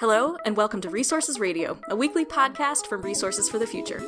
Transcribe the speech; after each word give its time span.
Hello, 0.00 0.36
and 0.44 0.56
welcome 0.56 0.80
to 0.82 0.90
Resources 0.90 1.40
Radio, 1.40 1.76
a 1.88 1.96
weekly 1.96 2.24
podcast 2.24 2.86
from 2.86 3.02
Resources 3.02 3.50
for 3.50 3.58
the 3.58 3.66
Future. 3.66 4.00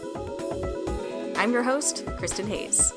I'm 1.34 1.52
your 1.52 1.64
host, 1.64 2.06
Kristin 2.06 2.46
Hayes. 2.46 2.92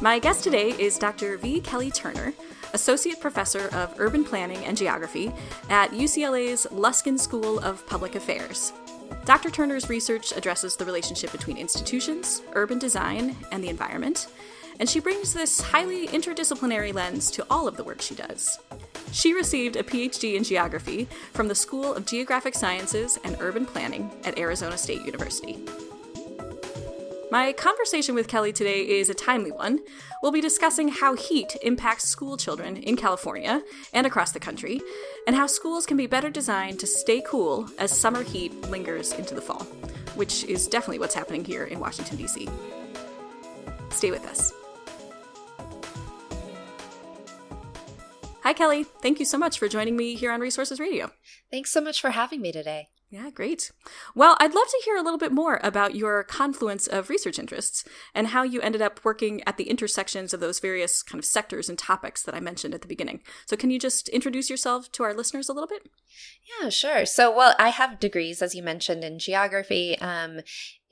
My 0.00 0.20
guest 0.20 0.44
today 0.44 0.68
is 0.68 0.98
Dr. 0.98 1.38
V. 1.38 1.60
Kelly 1.60 1.90
Turner, 1.90 2.32
Associate 2.74 3.18
Professor 3.18 3.66
of 3.74 3.92
Urban 3.98 4.24
Planning 4.24 4.64
and 4.64 4.76
Geography 4.76 5.32
at 5.68 5.90
UCLA's 5.90 6.68
Luskin 6.70 7.18
School 7.18 7.58
of 7.58 7.84
Public 7.88 8.14
Affairs. 8.14 8.72
Dr. 9.24 9.50
Turner's 9.50 9.88
research 9.88 10.30
addresses 10.30 10.76
the 10.76 10.84
relationship 10.84 11.32
between 11.32 11.56
institutions, 11.56 12.42
urban 12.52 12.78
design, 12.78 13.34
and 13.50 13.64
the 13.64 13.68
environment, 13.68 14.28
and 14.78 14.88
she 14.88 15.00
brings 15.00 15.34
this 15.34 15.60
highly 15.60 16.06
interdisciplinary 16.06 16.94
lens 16.94 17.32
to 17.32 17.44
all 17.50 17.66
of 17.66 17.76
the 17.76 17.84
work 17.84 18.00
she 18.00 18.14
does. 18.14 18.60
She 19.12 19.34
received 19.34 19.76
a 19.76 19.82
PhD 19.82 20.36
in 20.36 20.42
geography 20.42 21.06
from 21.34 21.46
the 21.46 21.54
School 21.54 21.94
of 21.94 22.06
Geographic 22.06 22.54
Sciences 22.54 23.18
and 23.24 23.36
Urban 23.40 23.66
Planning 23.66 24.10
at 24.24 24.38
Arizona 24.38 24.78
State 24.78 25.02
University. 25.02 25.58
My 27.30 27.52
conversation 27.52 28.14
with 28.14 28.28
Kelly 28.28 28.52
today 28.52 28.80
is 28.80 29.10
a 29.10 29.14
timely 29.14 29.52
one. 29.52 29.80
We'll 30.22 30.32
be 30.32 30.40
discussing 30.40 30.88
how 30.88 31.14
heat 31.14 31.56
impacts 31.62 32.08
school 32.08 32.36
children 32.36 32.78
in 32.78 32.96
California 32.96 33.62
and 33.92 34.06
across 34.06 34.32
the 34.32 34.40
country, 34.40 34.80
and 35.26 35.36
how 35.36 35.46
schools 35.46 35.86
can 35.86 35.96
be 35.96 36.06
better 36.06 36.30
designed 36.30 36.80
to 36.80 36.86
stay 36.86 37.22
cool 37.26 37.68
as 37.78 37.98
summer 37.98 38.22
heat 38.22 38.52
lingers 38.70 39.12
into 39.12 39.34
the 39.34 39.40
fall, 39.42 39.64
which 40.14 40.44
is 40.44 40.66
definitely 40.66 40.98
what's 40.98 41.14
happening 41.14 41.44
here 41.44 41.64
in 41.64 41.80
Washington, 41.80 42.16
D.C. 42.16 42.48
Stay 43.90 44.10
with 44.10 44.26
us. 44.26 44.52
Hi, 48.42 48.52
Kelly. 48.52 48.82
Thank 48.82 49.20
you 49.20 49.24
so 49.24 49.38
much 49.38 49.56
for 49.56 49.68
joining 49.68 49.96
me 49.96 50.16
here 50.16 50.32
on 50.32 50.40
Resources 50.40 50.80
Radio. 50.80 51.12
Thanks 51.52 51.70
so 51.70 51.80
much 51.80 52.00
for 52.00 52.10
having 52.10 52.42
me 52.42 52.50
today. 52.50 52.88
Yeah, 53.08 53.30
great. 53.30 53.70
Well, 54.16 54.36
I'd 54.40 54.54
love 54.54 54.66
to 54.66 54.82
hear 54.84 54.96
a 54.96 55.02
little 55.02 55.18
bit 55.18 55.30
more 55.30 55.60
about 55.62 55.94
your 55.94 56.24
confluence 56.24 56.88
of 56.88 57.08
research 57.08 57.38
interests 57.38 57.84
and 58.16 58.28
how 58.28 58.42
you 58.42 58.60
ended 58.60 58.82
up 58.82 59.04
working 59.04 59.42
at 59.46 59.58
the 59.58 59.70
intersections 59.70 60.34
of 60.34 60.40
those 60.40 60.58
various 60.58 61.04
kind 61.04 61.20
of 61.20 61.24
sectors 61.24 61.68
and 61.68 61.78
topics 61.78 62.22
that 62.22 62.34
I 62.34 62.40
mentioned 62.40 62.74
at 62.74 62.80
the 62.80 62.88
beginning. 62.88 63.20
So, 63.46 63.56
can 63.56 63.70
you 63.70 63.78
just 63.78 64.08
introduce 64.08 64.50
yourself 64.50 64.90
to 64.92 65.04
our 65.04 65.14
listeners 65.14 65.48
a 65.48 65.52
little 65.52 65.68
bit? 65.68 65.88
Yeah, 66.60 66.70
sure. 66.70 67.06
So, 67.06 67.30
well, 67.36 67.54
I 67.60 67.68
have 67.68 68.00
degrees, 68.00 68.42
as 68.42 68.56
you 68.56 68.62
mentioned, 68.62 69.04
in 69.04 69.20
geography 69.20 69.96
um, 70.00 70.40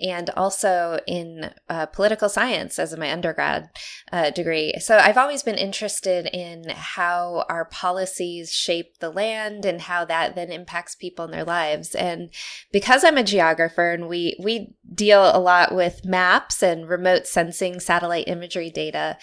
and 0.01 0.31
also 0.31 0.99
in 1.07 1.51
uh, 1.69 1.87
political 1.87 2.29
science 2.29 2.79
as 2.79 2.97
my 2.97 3.13
undergrad 3.13 3.69
uh, 4.13 4.31
degree. 4.31 4.75
So 4.81 4.97
I've 4.97 5.19
always 5.19 5.43
been 5.43 5.57
interested 5.57 6.27
in 6.33 6.71
how 6.71 7.45
our 7.49 7.65
policies 7.65 8.53
shape 8.53 8.99
the 8.99 9.11
land 9.11 9.65
and 9.65 9.81
how 9.83 10.05
that 10.07 10.35
then 10.35 10.51
impacts 10.51 10.95
people 10.95 11.25
in 11.25 11.31
their 11.31 11.45
lives. 11.45 11.95
And 11.95 12.31
because 12.73 13.05
I'm 13.05 13.19
a 13.19 13.23
geographer 13.23 13.91
and 13.91 14.09
we 14.09 14.37
we 14.43 14.75
deal 14.93 15.31
a 15.35 15.39
lot 15.39 15.75
with 15.75 16.05
maps 16.05 16.63
and 16.63 16.89
remote 16.89 17.27
sensing 17.27 17.81
satellite 17.81 18.29
imagery 18.29 18.71
data, 18.71 19.19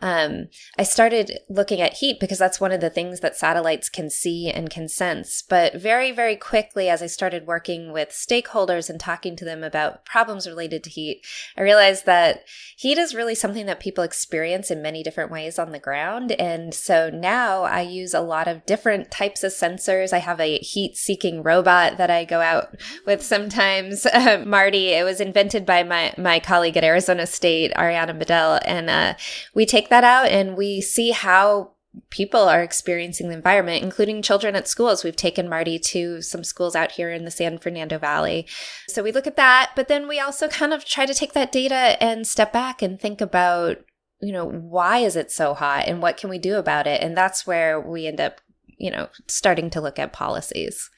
um, 0.00 0.48
I 0.78 0.82
started 0.82 1.38
looking 1.48 1.80
at 1.80 1.94
heat 1.94 2.18
because 2.20 2.38
that's 2.38 2.60
one 2.60 2.72
of 2.72 2.80
the 2.80 2.90
things 2.90 3.20
that 3.20 3.36
satellites 3.36 3.88
can 3.88 4.10
see 4.10 4.50
and 4.50 4.70
can 4.70 4.88
sense. 4.88 5.42
But 5.42 5.74
very 5.74 6.12
very 6.12 6.36
quickly, 6.36 6.88
as 6.88 7.02
I 7.02 7.06
started 7.06 7.46
working 7.46 7.92
with 7.92 8.10
stakeholders 8.10 8.88
and 8.88 8.98
talking 8.98 9.36
to 9.36 9.44
them 9.44 9.62
about 9.62 10.04
problems 10.04 10.21
related 10.28 10.84
to 10.84 10.90
heat, 10.90 11.24
I 11.56 11.62
realized 11.62 12.06
that 12.06 12.44
heat 12.76 12.98
is 12.98 13.14
really 13.14 13.34
something 13.34 13.66
that 13.66 13.80
people 13.80 14.04
experience 14.04 14.70
in 14.70 14.82
many 14.82 15.02
different 15.02 15.30
ways 15.30 15.58
on 15.58 15.72
the 15.72 15.78
ground. 15.78 16.32
And 16.32 16.74
so 16.74 17.10
now 17.10 17.62
I 17.62 17.82
use 17.82 18.14
a 18.14 18.20
lot 18.20 18.48
of 18.48 18.66
different 18.66 19.10
types 19.10 19.44
of 19.44 19.52
sensors. 19.52 20.12
I 20.12 20.18
have 20.18 20.40
a 20.40 20.58
heat 20.58 20.96
seeking 20.96 21.42
robot 21.42 21.96
that 21.98 22.10
I 22.10 22.24
go 22.24 22.40
out 22.40 22.76
with 23.06 23.22
sometimes. 23.22 24.06
Uh, 24.22 24.44
Marty, 24.46 24.90
it 24.90 25.04
was 25.04 25.20
invented 25.20 25.64
by 25.64 25.82
my, 25.82 26.14
my 26.18 26.38
colleague 26.38 26.76
at 26.76 26.84
Arizona 26.84 27.26
State, 27.26 27.72
Ariana 27.74 28.16
Middel. 28.16 28.60
And 28.64 28.90
uh, 28.90 29.14
we 29.54 29.64
take 29.64 29.88
that 29.88 30.04
out 30.04 30.26
and 30.26 30.56
we 30.56 30.80
see 30.80 31.10
how 31.10 31.72
people 32.10 32.48
are 32.48 32.62
experiencing 32.62 33.28
the 33.28 33.34
environment, 33.34 33.82
including 33.82 34.22
children 34.22 34.56
at 34.56 34.68
schools. 34.68 35.04
We've 35.04 35.16
taken 35.16 35.48
Marty 35.48 35.78
to 35.78 36.22
some 36.22 36.44
schools 36.44 36.74
out 36.74 36.92
here 36.92 37.10
in 37.10 37.24
the 37.24 37.30
San 37.30 37.58
Fernando 37.58 37.98
Valley. 37.98 38.46
So 38.88 39.02
we 39.02 39.12
look 39.12 39.26
at 39.26 39.36
that, 39.36 39.72
but 39.76 39.88
then 39.88 40.08
we 40.08 40.18
also 40.18 40.48
kind 40.48 40.72
of 40.72 40.84
try 40.84 41.04
to 41.06 41.14
take 41.14 41.34
that 41.34 41.52
data 41.52 42.02
and 42.02 42.26
step 42.26 42.52
back 42.52 42.80
and 42.80 42.98
think 42.98 43.20
about, 43.20 43.78
you 44.20 44.32
know, 44.32 44.46
why 44.46 44.98
is 44.98 45.16
it 45.16 45.30
so 45.30 45.52
hot 45.52 45.86
and 45.86 46.00
what 46.00 46.16
can 46.16 46.30
we 46.30 46.38
do 46.38 46.56
about 46.56 46.86
it? 46.86 47.02
And 47.02 47.16
that's 47.16 47.46
where 47.46 47.78
we 47.78 48.06
end 48.06 48.20
up, 48.20 48.40
you 48.78 48.90
know, 48.90 49.08
starting 49.26 49.68
to 49.70 49.80
look 49.80 49.98
at 49.98 50.14
policies. 50.14 50.88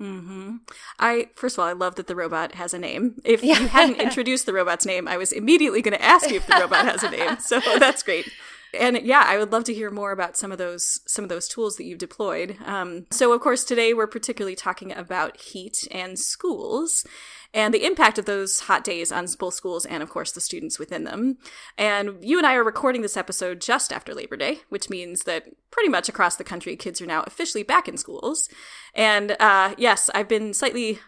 Mm-hmm. 0.00 0.56
I 0.98 1.28
first 1.34 1.56
of 1.56 1.58
all, 1.58 1.68
I 1.68 1.72
love 1.72 1.96
that 1.96 2.06
the 2.06 2.14
robot 2.14 2.54
has 2.54 2.72
a 2.72 2.78
name. 2.78 3.20
If 3.24 3.42
yeah. 3.42 3.58
you 3.58 3.66
hadn't 3.66 4.00
introduced 4.00 4.46
the 4.46 4.52
robot's 4.52 4.86
name, 4.86 5.08
I 5.08 5.16
was 5.16 5.32
immediately 5.32 5.82
going 5.82 5.96
to 5.96 6.04
ask 6.04 6.30
you 6.30 6.36
if 6.36 6.46
the 6.46 6.54
robot 6.54 6.84
has 6.84 7.02
a 7.02 7.10
name. 7.10 7.38
So 7.40 7.60
that's 7.78 8.02
great 8.02 8.30
and 8.78 8.98
yeah 9.02 9.24
i 9.26 9.36
would 9.36 9.52
love 9.52 9.64
to 9.64 9.74
hear 9.74 9.90
more 9.90 10.12
about 10.12 10.36
some 10.36 10.52
of 10.52 10.58
those 10.58 11.00
some 11.06 11.24
of 11.24 11.28
those 11.28 11.48
tools 11.48 11.76
that 11.76 11.84
you've 11.84 11.98
deployed. 11.98 12.56
Um, 12.64 13.06
so 13.10 13.32
of 13.32 13.40
course 13.40 13.64
today 13.64 13.92
we're 13.92 14.06
particularly 14.06 14.56
talking 14.56 14.92
about 14.92 15.40
heat 15.40 15.86
and 15.90 16.18
schools 16.18 17.04
and 17.54 17.72
the 17.72 17.84
impact 17.84 18.18
of 18.18 18.26
those 18.26 18.60
hot 18.60 18.84
days 18.84 19.10
on 19.10 19.26
both 19.38 19.54
schools 19.54 19.86
and 19.86 20.02
of 20.02 20.10
course 20.10 20.32
the 20.32 20.40
students 20.40 20.78
within 20.78 21.04
them. 21.04 21.38
And 21.76 22.16
you 22.22 22.38
and 22.38 22.46
i 22.46 22.54
are 22.54 22.64
recording 22.64 23.02
this 23.02 23.16
episode 23.16 23.60
just 23.60 23.92
after 23.92 24.14
labor 24.14 24.36
day 24.36 24.60
which 24.68 24.90
means 24.90 25.24
that 25.24 25.44
pretty 25.70 25.88
much 25.88 26.08
across 26.08 26.36
the 26.36 26.44
country 26.44 26.76
kids 26.76 27.00
are 27.00 27.06
now 27.06 27.22
officially 27.26 27.62
back 27.62 27.88
in 27.88 27.96
schools. 27.96 28.48
And 28.94 29.36
uh, 29.40 29.74
yes 29.76 30.10
i've 30.14 30.28
been 30.28 30.54
slightly 30.54 31.00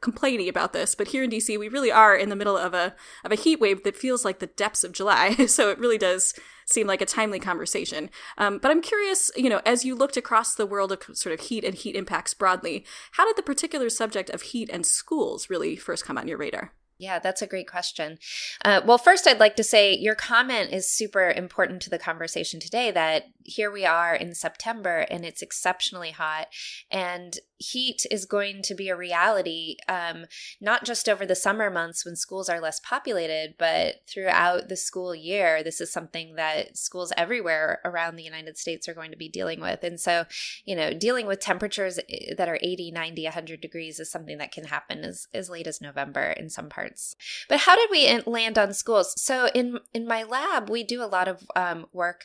complaining 0.00 0.48
about 0.48 0.72
this, 0.72 0.94
but 0.94 1.08
here 1.08 1.22
in 1.22 1.30
DC, 1.30 1.58
we 1.58 1.68
really 1.68 1.90
are 1.90 2.14
in 2.14 2.28
the 2.28 2.36
middle 2.36 2.56
of 2.58 2.74
a 2.74 2.94
of 3.24 3.32
a 3.32 3.36
heat 3.36 3.60
wave 3.60 3.84
that 3.84 3.96
feels 3.96 4.22
like 4.24 4.38
the 4.38 4.46
depths 4.46 4.84
of 4.84 4.92
July. 4.92 5.34
so 5.46 5.70
it 5.70 5.78
really 5.78 5.98
does 5.98 6.34
seem 6.72 6.86
like 6.86 7.00
a 7.00 7.06
timely 7.06 7.38
conversation. 7.38 8.10
Um, 8.38 8.58
but 8.58 8.70
I'm 8.70 8.82
curious, 8.82 9.30
you 9.36 9.50
know, 9.50 9.60
as 9.64 9.84
you 9.84 9.94
looked 9.94 10.16
across 10.16 10.54
the 10.54 10.66
world 10.66 10.92
of 10.92 11.02
sort 11.16 11.32
of 11.32 11.46
heat 11.46 11.64
and 11.64 11.74
heat 11.74 11.94
impacts 11.94 12.34
broadly, 12.34 12.84
how 13.12 13.26
did 13.26 13.36
the 13.36 13.42
particular 13.42 13.90
subject 13.90 14.30
of 14.30 14.42
heat 14.42 14.70
and 14.72 14.84
schools 14.86 15.50
really 15.50 15.76
first 15.76 16.04
come 16.04 16.18
on 16.18 16.28
your 16.28 16.38
radar? 16.38 16.72
Yeah, 17.02 17.18
that's 17.18 17.42
a 17.42 17.48
great 17.48 17.66
question. 17.66 18.20
Uh, 18.64 18.80
well, 18.86 18.96
first, 18.96 19.26
I'd 19.26 19.40
like 19.40 19.56
to 19.56 19.64
say 19.64 19.92
your 19.92 20.14
comment 20.14 20.70
is 20.70 20.88
super 20.88 21.32
important 21.32 21.82
to 21.82 21.90
the 21.90 21.98
conversation 21.98 22.60
today. 22.60 22.92
That 22.92 23.24
here 23.42 23.72
we 23.72 23.84
are 23.84 24.14
in 24.14 24.36
September 24.36 25.04
and 25.10 25.24
it's 25.24 25.42
exceptionally 25.42 26.12
hot, 26.12 26.46
and 26.92 27.40
heat 27.58 28.06
is 28.08 28.24
going 28.24 28.62
to 28.62 28.74
be 28.74 28.88
a 28.88 28.96
reality, 28.96 29.76
um, 29.88 30.26
not 30.60 30.84
just 30.84 31.08
over 31.08 31.26
the 31.26 31.34
summer 31.34 31.70
months 31.70 32.04
when 32.04 32.14
schools 32.14 32.48
are 32.48 32.60
less 32.60 32.80
populated, 32.80 33.54
but 33.58 33.96
throughout 34.08 34.68
the 34.68 34.76
school 34.76 35.12
year. 35.12 35.64
This 35.64 35.80
is 35.80 35.92
something 35.92 36.36
that 36.36 36.76
schools 36.76 37.12
everywhere 37.16 37.80
around 37.84 38.14
the 38.14 38.22
United 38.22 38.58
States 38.58 38.88
are 38.88 38.94
going 38.94 39.10
to 39.10 39.16
be 39.16 39.28
dealing 39.28 39.60
with. 39.60 39.82
And 39.82 39.98
so, 39.98 40.24
you 40.64 40.76
know, 40.76 40.92
dealing 40.92 41.26
with 41.26 41.40
temperatures 41.40 41.98
eh, 42.08 42.34
that 42.36 42.48
are 42.48 42.58
80, 42.62 42.92
90, 42.92 43.24
100 43.24 43.60
degrees 43.60 43.98
is 43.98 44.10
something 44.10 44.38
that 44.38 44.52
can 44.52 44.64
happen 44.64 45.00
as, 45.00 45.26
as 45.34 45.50
late 45.50 45.66
as 45.66 45.80
November 45.80 46.30
in 46.30 46.48
some 46.48 46.68
parts 46.68 46.91
But 47.48 47.60
how 47.60 47.76
did 47.76 47.88
we 47.90 48.20
land 48.26 48.58
on 48.58 48.72
schools? 48.72 49.14
So 49.20 49.48
in 49.54 49.78
in 49.92 50.06
my 50.06 50.22
lab, 50.22 50.68
we 50.68 50.84
do 50.84 51.02
a 51.02 51.06
lot 51.06 51.28
of 51.28 51.42
um, 51.56 51.86
work 51.92 52.24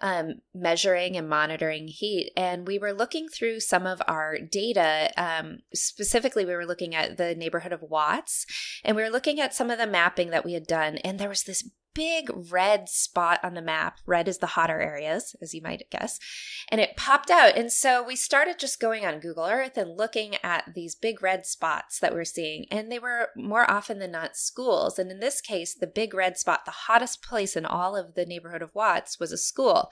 um, 0.00 0.40
measuring 0.54 1.16
and 1.16 1.28
monitoring 1.28 1.88
heat, 1.88 2.32
and 2.36 2.66
we 2.66 2.78
were 2.78 2.92
looking 2.92 3.28
through 3.28 3.60
some 3.60 3.86
of 3.86 4.02
our 4.06 4.38
data. 4.38 5.10
Um, 5.16 5.58
specifically, 5.74 6.44
we 6.44 6.54
were 6.54 6.66
looking 6.66 6.94
at 6.94 7.16
the 7.16 7.34
neighborhood 7.34 7.72
of 7.72 7.82
Watts, 7.82 8.46
and 8.84 8.96
we 8.96 9.02
were 9.02 9.10
looking 9.10 9.40
at 9.40 9.54
some 9.54 9.70
of 9.70 9.78
the 9.78 9.86
mapping 9.86 10.30
that 10.30 10.44
we 10.44 10.54
had 10.54 10.66
done, 10.66 10.98
and 10.98 11.18
there 11.18 11.28
was 11.28 11.44
this 11.44 11.68
big 11.98 12.30
red 12.52 12.88
spot 12.88 13.40
on 13.42 13.54
the 13.54 13.60
map. 13.60 13.98
Red 14.06 14.28
is 14.28 14.38
the 14.38 14.46
hotter 14.46 14.80
areas, 14.80 15.34
as 15.42 15.52
you 15.52 15.60
might 15.60 15.82
guess. 15.90 16.20
And 16.68 16.80
it 16.80 16.96
popped 16.96 17.28
out. 17.28 17.56
And 17.56 17.72
so 17.72 18.04
we 18.04 18.14
started 18.14 18.60
just 18.60 18.78
going 18.78 19.04
on 19.04 19.18
Google 19.18 19.46
Earth 19.46 19.76
and 19.76 19.98
looking 19.98 20.36
at 20.44 20.72
these 20.76 20.94
big 20.94 21.24
red 21.24 21.44
spots 21.44 21.98
that 21.98 22.14
we're 22.14 22.24
seeing. 22.24 22.66
And 22.70 22.92
they 22.92 23.00
were 23.00 23.30
more 23.36 23.68
often 23.68 23.98
than 23.98 24.12
not 24.12 24.36
schools. 24.36 24.96
And 24.96 25.10
in 25.10 25.18
this 25.18 25.40
case, 25.40 25.74
the 25.74 25.88
big 25.88 26.14
red 26.14 26.38
spot, 26.38 26.66
the 26.66 26.70
hottest 26.70 27.20
place 27.20 27.56
in 27.56 27.66
all 27.66 27.96
of 27.96 28.14
the 28.14 28.24
neighborhood 28.24 28.62
of 28.62 28.76
Watts, 28.76 29.18
was 29.18 29.32
a 29.32 29.36
school. 29.36 29.90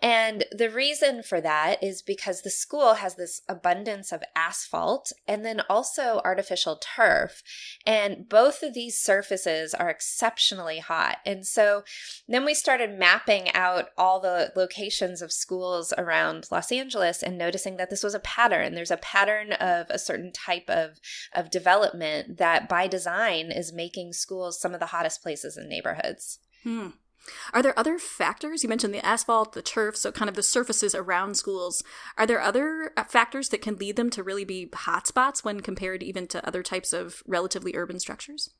And 0.00 0.44
the 0.52 0.70
reason 0.70 1.22
for 1.22 1.40
that 1.40 1.82
is 1.82 2.02
because 2.02 2.42
the 2.42 2.50
school 2.50 2.94
has 2.94 3.16
this 3.16 3.42
abundance 3.48 4.12
of 4.12 4.22
asphalt 4.36 5.12
and 5.26 5.44
then 5.44 5.62
also 5.68 6.20
artificial 6.24 6.76
turf. 6.76 7.42
And 7.84 8.28
both 8.28 8.62
of 8.62 8.74
these 8.74 8.98
surfaces 8.98 9.74
are 9.74 9.90
exceptionally 9.90 10.78
hot. 10.78 11.18
And 11.26 11.44
so 11.44 11.82
then 12.28 12.44
we 12.44 12.54
started 12.54 12.96
mapping 12.96 13.52
out 13.54 13.86
all 13.96 14.20
the 14.20 14.52
locations 14.54 15.20
of 15.20 15.32
schools 15.32 15.92
around 15.98 16.46
Los 16.50 16.70
Angeles 16.70 17.22
and 17.22 17.36
noticing 17.36 17.76
that 17.76 17.90
this 17.90 18.04
was 18.04 18.14
a 18.14 18.20
pattern. 18.20 18.74
There's 18.74 18.92
a 18.92 18.98
pattern 18.98 19.52
of 19.54 19.86
a 19.90 19.98
certain 19.98 20.32
type 20.32 20.68
of, 20.68 21.00
of 21.34 21.50
development 21.50 22.38
that 22.38 22.68
by 22.68 22.86
design 22.86 23.50
is 23.50 23.72
making 23.72 24.12
schools 24.12 24.60
some 24.60 24.74
of 24.74 24.80
the 24.80 24.86
hottest 24.86 25.22
places 25.22 25.56
in 25.56 25.68
neighborhoods. 25.68 26.38
Hmm. 26.62 26.88
Are 27.52 27.62
there 27.62 27.78
other 27.78 27.98
factors? 27.98 28.62
You 28.62 28.68
mentioned 28.68 28.94
the 28.94 29.04
asphalt, 29.04 29.52
the 29.52 29.62
turf, 29.62 29.96
so 29.96 30.12
kind 30.12 30.28
of 30.28 30.34
the 30.34 30.42
surfaces 30.42 30.94
around 30.94 31.36
schools. 31.36 31.82
Are 32.16 32.26
there 32.26 32.40
other 32.40 32.92
uh, 32.96 33.04
factors 33.04 33.48
that 33.50 33.62
can 33.62 33.76
lead 33.76 33.96
them 33.96 34.10
to 34.10 34.22
really 34.22 34.44
be 34.44 34.66
hotspots 34.66 35.44
when 35.44 35.60
compared 35.60 36.02
even 36.02 36.26
to 36.28 36.46
other 36.46 36.62
types 36.62 36.92
of 36.92 37.22
relatively 37.26 37.76
urban 37.76 38.00
structures? 38.00 38.50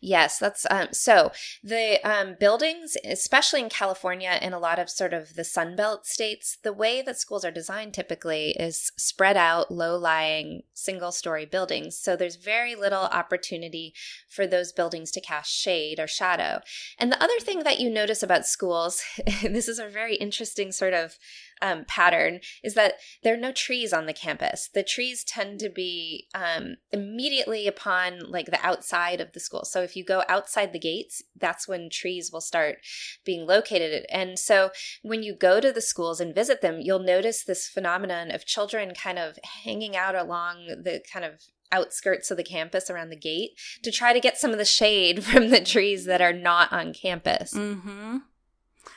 Yes, 0.00 0.38
that's 0.38 0.66
um, 0.70 0.88
so 0.92 1.32
the 1.62 2.00
um, 2.08 2.36
buildings, 2.38 2.96
especially 3.04 3.60
in 3.60 3.68
California 3.68 4.38
and 4.40 4.54
a 4.54 4.58
lot 4.58 4.78
of 4.78 4.90
sort 4.90 5.12
of 5.12 5.34
the 5.34 5.42
Sunbelt 5.42 6.04
states, 6.04 6.58
the 6.62 6.72
way 6.72 7.02
that 7.02 7.18
schools 7.18 7.44
are 7.44 7.50
designed 7.50 7.94
typically 7.94 8.50
is 8.50 8.92
spread 8.96 9.36
out, 9.36 9.70
low 9.70 9.96
lying, 9.96 10.62
single 10.74 11.12
story 11.12 11.46
buildings. 11.46 11.96
So 11.96 12.16
there's 12.16 12.36
very 12.36 12.74
little 12.74 13.04
opportunity 13.04 13.94
for 14.28 14.46
those 14.46 14.72
buildings 14.72 15.10
to 15.12 15.20
cast 15.20 15.52
shade 15.52 15.98
or 15.98 16.06
shadow. 16.06 16.60
And 16.98 17.10
the 17.10 17.22
other 17.22 17.38
thing 17.40 17.62
that 17.64 17.80
you 17.80 17.90
notice 17.90 18.22
about 18.22 18.46
schools, 18.46 19.02
this 19.42 19.68
is 19.68 19.78
a 19.78 19.88
very 19.88 20.16
interesting 20.16 20.72
sort 20.72 20.94
of 20.94 21.18
um, 21.64 21.86
pattern 21.88 22.40
is 22.62 22.74
that 22.74 22.96
there 23.22 23.32
are 23.32 23.38
no 23.38 23.50
trees 23.50 23.92
on 23.92 24.04
the 24.04 24.12
campus. 24.12 24.68
The 24.72 24.82
trees 24.82 25.24
tend 25.24 25.58
to 25.60 25.70
be 25.70 26.28
um, 26.34 26.76
immediately 26.92 27.66
upon 27.66 28.30
like 28.30 28.46
the 28.46 28.64
outside 28.64 29.20
of 29.20 29.32
the 29.32 29.40
school. 29.40 29.64
So 29.64 29.80
if 29.80 29.96
you 29.96 30.04
go 30.04 30.22
outside 30.28 30.72
the 30.72 30.78
gates, 30.78 31.22
that's 31.34 31.66
when 31.66 31.88
trees 31.90 32.30
will 32.30 32.42
start 32.42 32.76
being 33.24 33.46
located. 33.46 34.04
And 34.10 34.38
so 34.38 34.70
when 35.02 35.22
you 35.22 35.34
go 35.34 35.58
to 35.58 35.72
the 35.72 35.80
schools 35.80 36.20
and 36.20 36.34
visit 36.34 36.60
them, 36.60 36.80
you'll 36.80 36.98
notice 36.98 37.42
this 37.42 37.66
phenomenon 37.66 38.30
of 38.30 38.44
children 38.44 38.92
kind 38.94 39.18
of 39.18 39.38
hanging 39.64 39.96
out 39.96 40.14
along 40.14 40.66
the 40.66 41.02
kind 41.10 41.24
of 41.24 41.40
outskirts 41.72 42.30
of 42.30 42.36
the 42.36 42.44
campus 42.44 42.90
around 42.90 43.08
the 43.08 43.16
gate 43.16 43.52
to 43.82 43.90
try 43.90 44.12
to 44.12 44.20
get 44.20 44.36
some 44.36 44.52
of 44.52 44.58
the 44.58 44.64
shade 44.66 45.24
from 45.24 45.48
the 45.48 45.64
trees 45.64 46.04
that 46.04 46.20
are 46.20 46.34
not 46.34 46.70
on 46.70 46.92
campus. 46.92 47.54
Mm-hmm. 47.54 48.18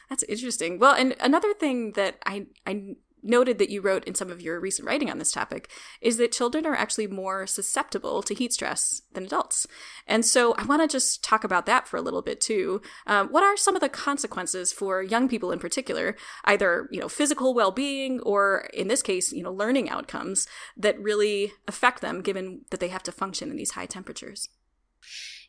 That's 0.09 0.23
interesting. 0.23 0.79
Well, 0.79 0.95
and 0.95 1.15
another 1.19 1.53
thing 1.53 1.93
that 1.93 2.19
I 2.25 2.47
I 2.65 2.95
noted 3.23 3.57
that 3.57 3.69
you 3.69 3.81
wrote 3.81 4.05
in 4.05 4.15
some 4.15 4.29
of 4.31 4.41
your 4.41 4.59
recent 4.59 4.87
writing 4.87 5.09
on 5.09 5.17
this 5.17 5.31
topic 5.31 5.69
is 6.01 6.17
that 6.17 6.31
children 6.31 6.65
are 6.65 6.75
actually 6.75 7.07
more 7.07 7.47
susceptible 7.47 8.21
to 8.21 8.33
heat 8.33 8.53
stress 8.53 9.01
than 9.13 9.25
adults. 9.25 9.67
And 10.05 10.23
so 10.25 10.53
I 10.53 10.63
want 10.63 10.81
to 10.81 10.87
just 10.87 11.23
talk 11.23 11.43
about 11.43 11.65
that 11.65 11.87
for 11.87 11.97
a 11.97 12.01
little 12.01 12.21
bit 12.21 12.39
too. 12.39 12.81
Um, 13.05 13.27
what 13.29 13.43
are 13.43 13.57
some 13.57 13.75
of 13.75 13.81
the 13.81 13.89
consequences 13.89 14.71
for 14.71 15.01
young 15.01 15.27
people 15.27 15.51
in 15.51 15.59
particular, 15.59 16.15
either 16.45 16.87
you 16.91 16.99
know 16.99 17.09
physical 17.09 17.53
well-being 17.53 18.19
or 18.21 18.69
in 18.73 18.87
this 18.87 19.01
case 19.01 19.31
you 19.31 19.43
know 19.43 19.51
learning 19.51 19.89
outcomes 19.89 20.47
that 20.77 20.99
really 21.01 21.51
affect 21.67 22.01
them, 22.01 22.21
given 22.21 22.61
that 22.69 22.79
they 22.79 22.89
have 22.89 23.03
to 23.03 23.11
function 23.11 23.49
in 23.49 23.57
these 23.57 23.71
high 23.71 23.85
temperatures? 23.87 24.49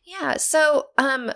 Yeah. 0.03 0.37
So 0.37 0.87
um 0.97 1.31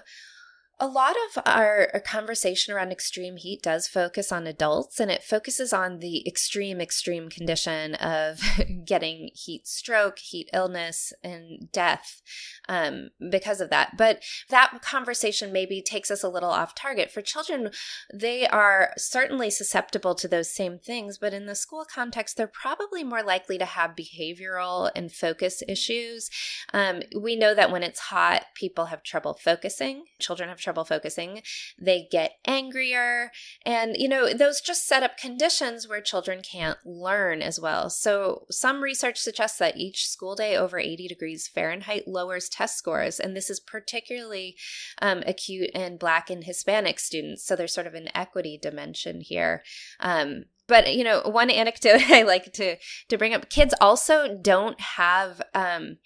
a 0.79 0.87
lot 0.87 1.15
of 1.29 1.43
our, 1.45 1.89
our, 1.93 1.99
conversation 1.99 2.73
around 2.73 2.91
extreme 2.91 3.37
heat 3.37 3.61
does 3.61 3.87
focus 3.87 4.31
on 4.31 4.47
adults 4.47 4.99
and 4.99 5.11
it 5.11 5.23
focuses 5.23 5.71
on 5.71 5.99
the 5.99 6.27
extreme, 6.27 6.81
extreme 6.81 7.29
condition 7.29 7.93
of 7.95 8.41
getting 8.85 9.29
heat 9.33 9.67
stroke, 9.67 10.17
heat 10.19 10.49
illness, 10.51 11.13
and 11.23 11.71
death 11.71 12.21
um, 12.67 13.09
because 13.29 13.61
of 13.61 13.69
that. 13.69 13.95
But 13.97 14.23
that 14.49 14.79
conversation 14.81 15.53
maybe 15.53 15.81
takes 15.81 16.09
us 16.09 16.23
a 16.23 16.29
little 16.29 16.49
off 16.49 16.73
target. 16.73 17.11
For 17.11 17.21
children, 17.21 17.69
they 18.13 18.47
are 18.47 18.93
certainly 18.97 19.51
susceptible 19.51 20.15
to 20.15 20.27
those 20.27 20.53
same 20.53 20.79
things, 20.79 21.19
but 21.19 21.33
in 21.33 21.45
the 21.45 21.55
school 21.55 21.85
context, 21.85 22.35
they're 22.35 22.47
probably 22.47 23.03
more 23.03 23.23
likely 23.23 23.59
to 23.59 23.65
have 23.65 23.95
behavioral 23.95 24.89
and 24.95 25.11
focus 25.11 25.61
issues. 25.67 26.29
Um, 26.73 27.03
we 27.15 27.35
know 27.35 27.53
that 27.53 27.71
when 27.71 27.83
it's 27.83 27.99
hot, 27.99 28.45
people 28.55 28.85
have 28.85 29.03
trouble 29.03 29.35
focusing, 29.35 30.05
children 30.19 30.49
have 30.49 30.62
trouble 30.63 30.85
focusing, 30.85 31.41
they 31.79 32.07
get 32.09 32.33
angrier. 32.45 33.31
And, 33.65 33.95
you 33.97 34.07
know, 34.07 34.33
those 34.33 34.61
just 34.61 34.87
set 34.87 35.03
up 35.03 35.17
conditions 35.17 35.87
where 35.87 36.01
children 36.01 36.41
can't 36.41 36.77
learn 36.85 37.41
as 37.41 37.59
well. 37.59 37.89
So, 37.89 38.45
some 38.49 38.81
research 38.81 39.17
suggests 39.17 39.59
that 39.59 39.77
each 39.77 40.07
school 40.07 40.35
day 40.35 40.55
over 40.55 40.79
80 40.79 41.07
degrees 41.07 41.47
Fahrenheit 41.47 42.07
lowers 42.07 42.49
test 42.49 42.77
scores. 42.77 43.19
And 43.19 43.35
this 43.35 43.49
is 43.49 43.59
particularly 43.59 44.55
um, 45.01 45.23
acute 45.27 45.69
in 45.73 45.97
Black 45.97 46.29
and 46.29 46.43
Hispanic 46.43 46.99
students. 46.99 47.45
So, 47.45 47.55
there's 47.55 47.73
sort 47.73 47.87
of 47.87 47.93
an 47.93 48.09
equity 48.15 48.57
dimension 48.61 49.21
here. 49.21 49.63
Um, 49.99 50.45
but 50.73 50.95
you 50.95 51.03
know 51.03 51.21
one 51.25 51.49
anecdote 51.51 52.01
i 52.09 52.23
like 52.23 52.51
to 52.53 52.75
to 53.07 53.17
bring 53.17 53.33
up 53.33 53.49
kids 53.49 53.73
also 53.79 54.35
don't 54.41 54.79
have 54.79 55.41
um 55.53 55.97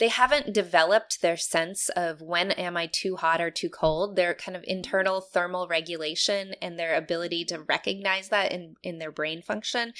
they 0.00 0.08
haven't 0.08 0.52
developed 0.52 1.22
their 1.22 1.36
sense 1.36 1.88
of 1.90 2.20
when 2.20 2.50
am 2.50 2.76
i 2.76 2.86
too 2.86 3.16
hot 3.16 3.40
or 3.40 3.50
too 3.50 3.68
cold. 3.68 4.16
Their 4.16 4.34
kind 4.34 4.56
of 4.56 4.64
internal 4.66 5.20
thermal 5.20 5.68
regulation 5.68 6.54
and 6.62 6.78
their 6.78 6.94
ability 6.94 7.44
to 7.46 7.60
recognize 7.60 8.28
that 8.28 8.52
in 8.52 8.76
in 8.82 8.98
their 8.98 9.12
brain 9.12 9.42
function 9.42 9.92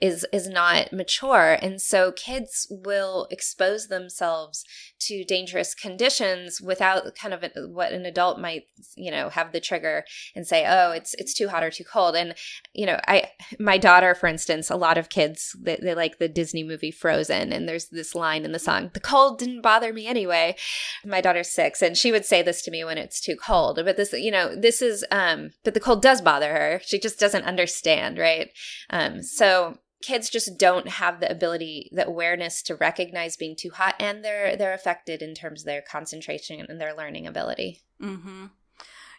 is 0.00 0.26
is 0.32 0.48
not 0.48 0.92
mature. 0.92 1.58
And 1.60 1.80
so 1.80 2.12
kids 2.12 2.66
will 2.70 3.26
expose 3.30 3.88
themselves 3.88 4.64
to 5.00 5.24
dangerous 5.24 5.74
conditions 5.74 6.60
without 6.60 7.14
kind 7.14 7.34
of 7.34 7.42
a, 7.42 7.50
what 7.68 7.92
an 7.92 8.04
adult 8.04 8.38
might 8.38 8.64
you 8.96 9.10
know 9.10 9.28
have 9.30 9.52
the 9.52 9.60
trigger 9.60 10.04
and 10.34 10.46
say 10.46 10.64
oh 10.68 10.92
it's 10.92 11.14
it's 11.14 11.34
too 11.34 11.48
hot 11.48 11.64
or 11.64 11.70
too 11.70 11.84
cold. 11.84 12.16
And 12.16 12.34
you 12.74 12.86
know 12.86 12.98
i 13.06 13.30
my 13.58 13.71
daughter, 13.78 14.14
for 14.14 14.26
instance, 14.26 14.70
a 14.70 14.76
lot 14.76 14.98
of 14.98 15.08
kids 15.08 15.56
they, 15.60 15.76
they, 15.76 15.94
like 15.94 16.18
the 16.18 16.28
Disney 16.28 16.62
movie 16.62 16.90
Frozen, 16.90 17.52
and 17.52 17.68
there's 17.68 17.86
this 17.86 18.14
line 18.14 18.44
in 18.44 18.52
the 18.52 18.58
song, 18.58 18.90
"The 18.92 19.00
cold 19.00 19.38
didn't 19.38 19.62
bother 19.62 19.92
me 19.92 20.06
anyway." 20.06 20.56
My 21.04 21.20
daughter's 21.20 21.50
six, 21.50 21.82
and 21.82 21.96
she 21.96 22.12
would 22.12 22.24
say 22.24 22.42
this 22.42 22.62
to 22.62 22.70
me 22.70 22.84
when 22.84 22.98
it's 22.98 23.20
too 23.20 23.36
cold. 23.36 23.80
But 23.84 23.96
this, 23.96 24.12
you 24.12 24.30
know, 24.30 24.54
this 24.54 24.82
is, 24.82 25.04
um, 25.10 25.50
but 25.64 25.74
the 25.74 25.80
cold 25.80 26.02
does 26.02 26.20
bother 26.20 26.52
her. 26.52 26.80
She 26.84 26.98
just 26.98 27.18
doesn't 27.18 27.44
understand, 27.44 28.18
right? 28.18 28.50
Um, 28.90 29.22
so 29.22 29.78
kids 30.02 30.28
just 30.28 30.58
don't 30.58 30.88
have 30.88 31.20
the 31.20 31.30
ability 31.30 31.88
the 31.92 32.06
awareness 32.06 32.62
to 32.62 32.74
recognize 32.74 33.36
being 33.36 33.56
too 33.56 33.70
hot 33.70 33.94
and 33.98 34.24
they're 34.24 34.56
they're 34.56 34.74
affected 34.74 35.22
in 35.22 35.34
terms 35.34 35.62
of 35.62 35.66
their 35.66 35.80
concentration 35.80 36.66
and 36.68 36.80
their 36.80 36.94
learning 36.94 37.26
ability 37.26 37.82
mm-hmm. 38.00 38.46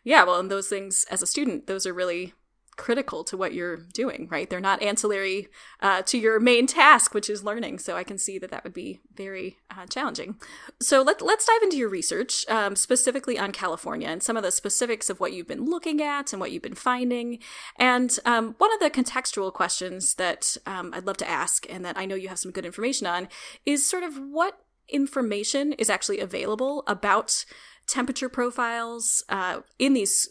yeah 0.03 0.23
well 0.23 0.39
and 0.39 0.51
those 0.51 0.67
things 0.67 1.05
as 1.09 1.21
a 1.21 1.27
student 1.27 1.67
those 1.67 1.87
are 1.87 1.93
really 1.93 2.33
critical 2.77 3.23
to 3.25 3.37
what 3.37 3.53
you're 3.53 3.77
doing, 3.77 4.27
right? 4.29 4.49
They're 4.49 4.59
not 4.59 4.81
ancillary 4.81 5.47
uh, 5.81 6.01
to 6.03 6.17
your 6.17 6.39
main 6.39 6.67
task, 6.67 7.13
which 7.13 7.29
is 7.29 7.43
learning. 7.43 7.79
So 7.79 7.95
I 7.95 8.03
can 8.03 8.17
see 8.17 8.37
that 8.39 8.51
that 8.51 8.63
would 8.63 8.73
be 8.73 9.01
very 9.13 9.57
uh, 9.69 9.85
challenging. 9.85 10.35
So 10.81 11.01
let, 11.01 11.21
let's 11.21 11.45
dive 11.45 11.63
into 11.63 11.77
your 11.77 11.89
research, 11.89 12.47
um, 12.49 12.75
specifically 12.75 13.37
on 13.37 13.51
California 13.51 14.07
and 14.07 14.23
some 14.23 14.37
of 14.37 14.43
the 14.43 14.51
specifics 14.51 15.09
of 15.09 15.19
what 15.19 15.33
you've 15.33 15.47
been 15.47 15.65
looking 15.65 16.01
at 16.01 16.33
and 16.33 16.39
what 16.39 16.51
you've 16.51 16.61
been 16.61 16.75
finding. 16.75 17.39
And 17.77 18.17
um, 18.25 18.55
one 18.57 18.73
of 18.73 18.79
the 18.79 18.89
contextual 18.89 19.53
questions 19.53 20.15
that 20.15 20.57
um, 20.65 20.93
I'd 20.93 21.05
love 21.05 21.17
to 21.17 21.29
ask, 21.29 21.65
and 21.69 21.85
that 21.85 21.97
I 21.97 22.05
know 22.05 22.15
you 22.15 22.29
have 22.29 22.39
some 22.39 22.51
good 22.51 22.65
information 22.65 23.07
on, 23.07 23.27
is 23.65 23.89
sort 23.89 24.03
of 24.03 24.17
what 24.17 24.59
information 24.89 25.73
is 25.73 25.89
actually 25.89 26.19
available 26.19 26.83
about 26.87 27.45
temperature 27.87 28.29
profiles 28.29 29.23
uh, 29.29 29.61
in 29.79 29.93
these 29.93 30.29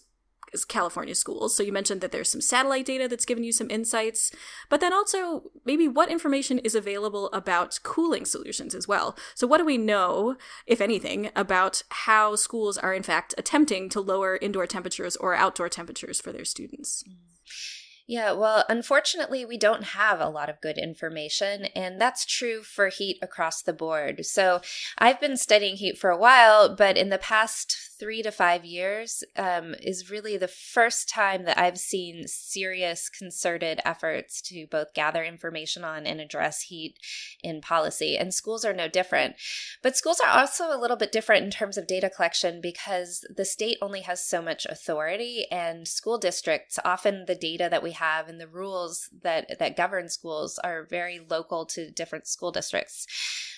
California 0.68 1.14
schools. 1.14 1.56
So 1.56 1.62
you 1.62 1.72
mentioned 1.72 2.00
that 2.00 2.12
there's 2.12 2.30
some 2.30 2.40
satellite 2.40 2.86
data 2.86 3.08
that's 3.08 3.24
given 3.24 3.44
you 3.44 3.52
some 3.52 3.70
insights, 3.70 4.30
but 4.68 4.80
then 4.80 4.92
also 4.92 5.50
maybe 5.64 5.88
what 5.88 6.10
information 6.10 6.58
is 6.58 6.74
available 6.74 7.30
about 7.32 7.80
cooling 7.82 8.24
solutions 8.24 8.74
as 8.74 8.86
well. 8.86 9.16
So 9.34 9.46
what 9.46 9.58
do 9.58 9.64
we 9.64 9.78
know, 9.78 10.36
if 10.66 10.80
anything, 10.80 11.30
about 11.34 11.82
how 11.90 12.36
schools 12.36 12.76
are 12.78 12.94
in 12.94 13.02
fact 13.02 13.34
attempting 13.38 13.88
to 13.90 14.00
lower 14.00 14.38
indoor 14.40 14.66
temperatures 14.66 15.16
or 15.16 15.34
outdoor 15.34 15.68
temperatures 15.68 16.20
for 16.20 16.32
their 16.32 16.44
students? 16.44 17.02
Mm. 17.08 17.81
Yeah, 18.06 18.32
well, 18.32 18.64
unfortunately, 18.68 19.44
we 19.44 19.56
don't 19.56 19.84
have 19.84 20.20
a 20.20 20.28
lot 20.28 20.48
of 20.48 20.60
good 20.60 20.76
information, 20.76 21.66
and 21.76 22.00
that's 22.00 22.26
true 22.26 22.62
for 22.62 22.88
heat 22.88 23.18
across 23.22 23.62
the 23.62 23.72
board. 23.72 24.26
So, 24.26 24.60
I've 24.98 25.20
been 25.20 25.36
studying 25.36 25.76
heat 25.76 25.98
for 25.98 26.10
a 26.10 26.18
while, 26.18 26.74
but 26.74 26.96
in 26.96 27.10
the 27.10 27.18
past 27.18 27.76
three 28.02 28.20
to 28.20 28.32
five 28.32 28.64
years 28.64 29.22
um, 29.36 29.76
is 29.80 30.10
really 30.10 30.36
the 30.36 30.48
first 30.48 31.08
time 31.08 31.44
that 31.44 31.56
I've 31.56 31.78
seen 31.78 32.24
serious 32.26 33.08
concerted 33.08 33.80
efforts 33.84 34.42
to 34.42 34.66
both 34.68 34.92
gather 34.92 35.22
information 35.22 35.84
on 35.84 36.04
and 36.04 36.20
address 36.20 36.62
heat 36.62 36.96
in 37.44 37.60
policy. 37.60 38.16
And 38.16 38.34
schools 38.34 38.64
are 38.64 38.72
no 38.72 38.88
different. 38.88 39.36
But 39.84 39.96
schools 39.96 40.18
are 40.18 40.36
also 40.36 40.64
a 40.76 40.80
little 40.80 40.96
bit 40.96 41.12
different 41.12 41.44
in 41.44 41.52
terms 41.52 41.78
of 41.78 41.86
data 41.86 42.10
collection 42.10 42.60
because 42.60 43.24
the 43.36 43.44
state 43.44 43.78
only 43.80 44.00
has 44.00 44.26
so 44.26 44.42
much 44.42 44.66
authority, 44.66 45.46
and 45.52 45.86
school 45.86 46.18
districts 46.18 46.80
often 46.84 47.26
the 47.26 47.36
data 47.36 47.68
that 47.70 47.84
we 47.84 47.91
have 47.92 48.28
and 48.28 48.40
the 48.40 48.48
rules 48.48 49.08
that 49.22 49.58
that 49.58 49.76
govern 49.76 50.08
schools 50.08 50.58
are 50.62 50.84
very 50.84 51.20
local 51.30 51.66
to 51.66 51.90
different 51.90 52.26
school 52.26 52.52
districts. 52.52 53.06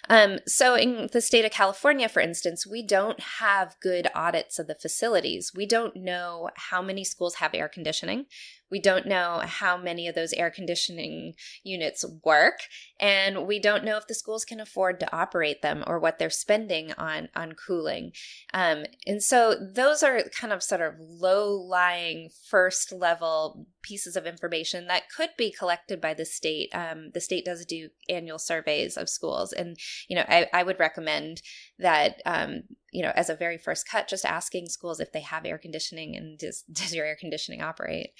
Um, 0.08 0.38
so, 0.46 0.74
in 0.74 1.08
the 1.12 1.20
state 1.20 1.44
of 1.44 1.50
California, 1.50 2.08
for 2.08 2.20
instance, 2.20 2.66
we 2.66 2.82
don't 2.82 3.18
have 3.20 3.76
good 3.80 4.08
audits 4.14 4.58
of 4.58 4.66
the 4.66 4.74
facilities. 4.74 5.52
We 5.54 5.66
don't 5.66 5.96
know 5.96 6.50
how 6.56 6.82
many 6.82 7.04
schools 7.04 7.36
have 7.36 7.54
air 7.54 7.68
conditioning. 7.68 8.26
We 8.74 8.80
don't 8.80 9.06
know 9.06 9.40
how 9.44 9.76
many 9.76 10.08
of 10.08 10.16
those 10.16 10.32
air 10.32 10.50
conditioning 10.50 11.34
units 11.62 12.04
work, 12.24 12.58
and 12.98 13.46
we 13.46 13.60
don't 13.60 13.84
know 13.84 13.96
if 13.96 14.08
the 14.08 14.14
schools 14.14 14.44
can 14.44 14.58
afford 14.58 14.98
to 14.98 15.16
operate 15.16 15.62
them 15.62 15.84
or 15.86 16.00
what 16.00 16.18
they're 16.18 16.28
spending 16.28 16.92
on 16.98 17.28
on 17.36 17.52
cooling. 17.52 18.10
Um, 18.52 18.86
and 19.06 19.22
so 19.22 19.54
those 19.54 20.02
are 20.02 20.24
kind 20.24 20.52
of 20.52 20.60
sort 20.60 20.80
of 20.80 20.94
low 20.98 21.52
lying 21.52 22.30
first 22.50 22.90
level 22.90 23.68
pieces 23.82 24.16
of 24.16 24.26
information 24.26 24.88
that 24.88 25.08
could 25.08 25.30
be 25.38 25.52
collected 25.52 26.00
by 26.00 26.12
the 26.12 26.24
state. 26.24 26.74
Um, 26.74 27.12
the 27.14 27.20
state 27.20 27.44
does 27.44 27.64
do 27.64 27.90
annual 28.08 28.40
surveys 28.40 28.96
of 28.96 29.08
schools, 29.08 29.52
and 29.52 29.76
you 30.08 30.16
know 30.16 30.24
I, 30.28 30.48
I 30.52 30.64
would 30.64 30.80
recommend 30.80 31.42
that 31.78 32.20
um, 32.26 32.64
you 32.94 33.02
know 33.02 33.12
as 33.14 33.28
a 33.28 33.34
very 33.34 33.58
first 33.58 33.86
cut, 33.88 34.08
just 34.08 34.24
asking 34.24 34.68
schools 34.68 35.00
if 35.00 35.12
they 35.12 35.20
have 35.20 35.44
air 35.44 35.58
conditioning 35.58 36.16
and 36.16 36.38
does 36.38 36.62
does 36.72 36.94
your 36.94 37.04
air 37.04 37.16
conditioning 37.18 37.60
operate. 37.60 38.10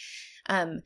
Um, 0.46 0.80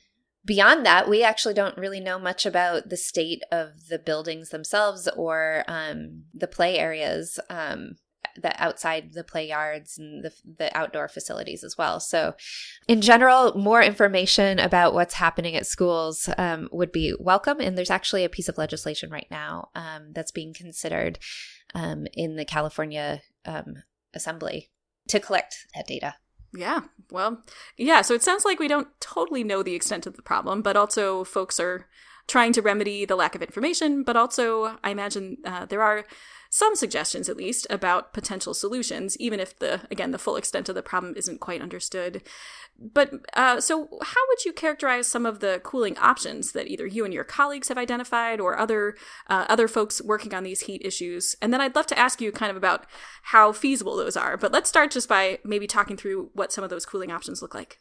beyond 0.45 0.87
that, 0.87 1.09
we 1.09 1.25
actually 1.25 1.55
don't 1.55 1.77
really 1.77 2.01
know 2.01 2.19
much 2.19 2.47
about 2.47 2.91
the 2.91 2.97
state 2.97 3.43
of 3.51 3.89
the 3.89 3.99
buildings 3.99 4.51
themselves 4.51 5.09
or 5.17 5.65
um, 5.67 6.25
the 6.33 6.47
play 6.47 6.79
areas. 6.79 7.41
Um, 7.51 7.97
the 8.41 8.63
outside 8.63 9.13
the 9.13 9.25
play 9.25 9.49
yards 9.49 9.99
and 9.99 10.25
the, 10.25 10.33
the 10.59 10.77
outdoor 10.77 11.09
facilities 11.09 11.65
as 11.65 11.77
well. 11.77 12.01
So, 12.01 12.35
in 12.87 13.01
general, 13.01 13.57
more 13.57 13.83
information 13.83 14.59
about 14.59 14.95
what's 14.95 15.15
happening 15.15 15.57
at 15.57 15.67
schools 15.67 16.29
um, 16.39 16.69
would 16.73 16.93
be 16.93 17.15
welcome. 17.19 17.61
And 17.61 17.77
there's 17.77 17.91
actually 17.91 18.25
a 18.25 18.29
piece 18.29 18.49
of 18.49 18.59
legislation 18.59 19.11
right 19.11 19.29
now 19.31 19.69
um, 19.75 20.13
that's 20.13 20.31
being 20.31 20.55
considered 20.55 21.19
um, 21.75 22.07
in 22.15 22.37
the 22.37 22.45
California 22.45 23.23
um, 23.45 23.83
Assembly 24.15 24.71
to 25.09 25.21
collect 25.21 25.67
that 25.75 25.87
data. 25.87 26.15
Yeah. 26.55 26.81
Well, 27.11 27.45
yeah. 27.77 28.03
So 28.03 28.15
it 28.15 28.23
sounds 28.23 28.45
like 28.45 28.59
we 28.59 28.69
don't 28.69 28.89
totally 29.01 29.45
know 29.45 29.63
the 29.63 29.75
extent 29.75 30.07
of 30.07 30.17
the 30.17 30.23
problem, 30.23 30.63
but 30.63 30.77
also 30.77 31.25
folks 31.25 31.61
are 31.61 31.87
trying 32.27 32.53
to 32.53 32.63
remedy 32.63 33.05
the 33.05 33.17
lack 33.17 33.35
of 33.35 33.43
information. 33.43 34.03
But 34.03 34.17
also, 34.17 34.79
I 34.83 34.91
imagine 34.91 35.39
uh, 35.45 35.67
there 35.67 35.83
are 35.83 36.05
some 36.51 36.75
suggestions, 36.75 37.29
at 37.29 37.37
least, 37.37 37.67
about 37.69 38.13
potential 38.13 38.55
solutions, 38.55 39.17
even 39.19 39.41
if 39.41 39.59
the 39.59 39.83
again 39.91 40.13
the 40.13 40.19
full 40.19 40.37
extent 40.37 40.69
of 40.69 40.75
the 40.75 40.83
problem 40.83 41.15
isn't 41.17 41.41
quite 41.41 41.61
understood. 41.61 42.23
But 42.79 43.13
uh, 43.35 43.61
so, 43.61 43.89
how 44.03 44.21
would 44.29 44.45
you 44.45 44.53
characterize 44.53 45.07
some 45.07 45.27
of 45.27 45.41
the 45.41 45.61
cooling 45.65 45.99
options 45.99 46.53
that 46.53 46.69
either 46.69 46.87
you 46.87 47.05
and 47.05 47.13
your 47.13 47.25
colleagues 47.25 47.69
have 47.69 47.79
identified, 47.79 48.41
or 48.41 48.59
other 48.59 48.97
uh, 49.29 49.47
other 49.49 49.69
folks 49.69 50.01
working 50.01 50.33
on 50.33 50.45
these 50.45 50.61
heat 50.61 50.83
issues? 50.85 51.37
And 51.43 51.53
then 51.53 51.61
I'd 51.61 51.75
love 51.75 51.87
to 51.89 51.99
ask 51.99 52.21
you 52.21 52.33
kind 52.33 52.51
of 52.51 52.57
about 52.57 52.87
how 53.25 53.53
feasible 53.53 53.97
those 53.97 54.17
are. 54.17 54.37
But 54.37 54.53
let's 54.53 54.69
start 54.69 54.91
just 54.91 55.09
by 55.09 55.41
maybe 55.45 55.67
talking 55.67 55.97
through 55.97 56.31
what 56.33 56.53
some 56.53 56.65
of 56.65 56.71
those 56.71 56.87
cooling 56.87 57.11
options 57.11 57.43
look 57.43 57.55
like. 57.55 57.79